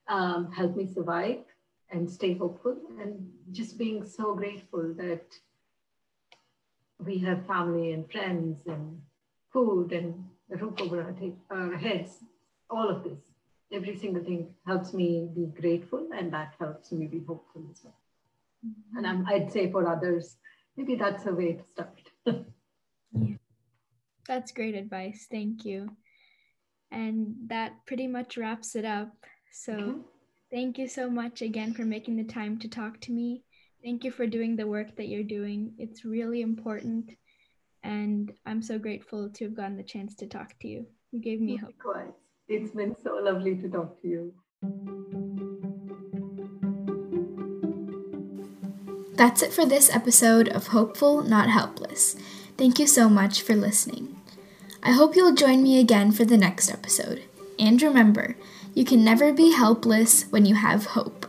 um, 0.09 0.51
help 0.51 0.77
me 0.77 0.87
survive 0.87 1.45
and 1.91 2.11
stay 2.11 2.35
hopeful 2.35 2.77
and 3.01 3.31
just 3.53 3.79
being 3.79 4.05
so 4.05 4.35
grateful 4.35 4.95
that 4.97 5.23
we 7.05 7.19
have 7.19 7.47
family 7.47 7.93
and 7.93 8.11
friends 8.11 8.59
and 8.67 9.01
food 9.53 9.93
and 9.93 10.25
a 10.53 10.57
roof 10.57 10.81
over 10.81 11.15
our 11.51 11.77
heads 11.77 12.19
all 12.69 12.89
of 12.89 13.05
this 13.05 13.19
every 13.73 13.97
single 13.97 14.23
thing 14.23 14.49
helps 14.67 14.93
me 14.93 15.29
be 15.35 15.47
grateful 15.61 16.09
and 16.17 16.33
that 16.33 16.55
helps 16.59 16.93
me 16.93 17.07
be 17.07 17.23
hopeful 17.27 17.65
as 17.71 17.81
well 17.85 17.99
mm-hmm. 18.67 18.97
and 18.97 19.07
I'm, 19.07 19.27
i'd 19.29 19.53
say 19.53 19.71
for 19.71 19.89
others 19.89 20.37
maybe 20.77 20.97
that's 20.97 21.27
a 21.27 21.35
way 21.35 21.53
to 21.55 21.65
start 21.73 22.01
yeah. 23.13 23.37
that's 24.27 24.53
great 24.53 24.75
advice 24.75 25.27
thank 25.31 25.65
you 25.65 25.91
and 26.93 27.35
that 27.47 27.73
pretty 27.87 28.07
much 28.07 28.37
wraps 28.37 28.77
it 28.77 28.85
up. 28.85 29.13
So 29.53 29.73
mm-hmm. 29.73 30.01
thank 30.51 30.79
you 30.79 30.89
so 30.89 31.09
much 31.09 31.43
again 31.43 31.73
for 31.73 31.85
making 31.85 32.17
the 32.17 32.25
time 32.25 32.59
to 32.61 32.69
talk 32.69 33.01
to 33.03 33.13
me. 33.13 33.45
Thank 33.83 34.05
you 34.05 34.11
for 34.11 34.27
doing 34.27 34.57
the 34.57 34.67
work 34.67 34.97
that 34.97 35.09
you're 35.09 35.23
doing. 35.23 35.73
It's 35.79 36.05
really 36.05 36.43
important. 36.43 37.13
And 37.83 38.31
I'm 38.45 38.61
so 38.61 38.79
grateful 38.79 39.31
to 39.31 39.45
have 39.45 39.57
gotten 39.57 39.77
the 39.77 39.83
chance 39.83 40.15
to 40.17 40.27
talk 40.27 40.59
to 40.61 40.69
you. 40.69 40.87
You 41.13 41.21
gave 41.21 41.41
me 41.41 41.57
hope. 41.57 41.73
Likewise. 41.85 42.13
It's 42.47 42.75
been 42.75 42.95
so 43.03 43.15
lovely 43.23 43.57
to 43.57 43.69
talk 43.69 44.01
to 44.03 44.09
you. 44.09 44.35
That's 49.15 49.43
it 49.43 49.53
for 49.53 49.65
this 49.65 49.95
episode 49.95 50.49
of 50.49 50.69
Hopeful, 50.69 51.23
Not 51.23 51.49
Helpless. 51.49 52.17
Thank 52.59 52.79
you 52.79 52.87
so 52.87 53.09
much 53.09 53.43
for 53.43 53.55
listening. 53.55 54.17
I 54.83 54.93
hope 54.93 55.15
you'll 55.15 55.35
join 55.35 55.63
me 55.63 55.79
again 55.79 56.13
for 56.13 56.25
the 56.25 56.37
next 56.37 56.71
episode. 56.71 57.23
And 57.59 57.81
remember, 57.81 58.37
you 58.75 58.85
can 58.85 59.05
never 59.05 59.33
be 59.33 59.53
helpless 59.53 60.25
when 60.31 60.45
you 60.45 60.55
have 60.55 60.87
hope. 60.87 61.20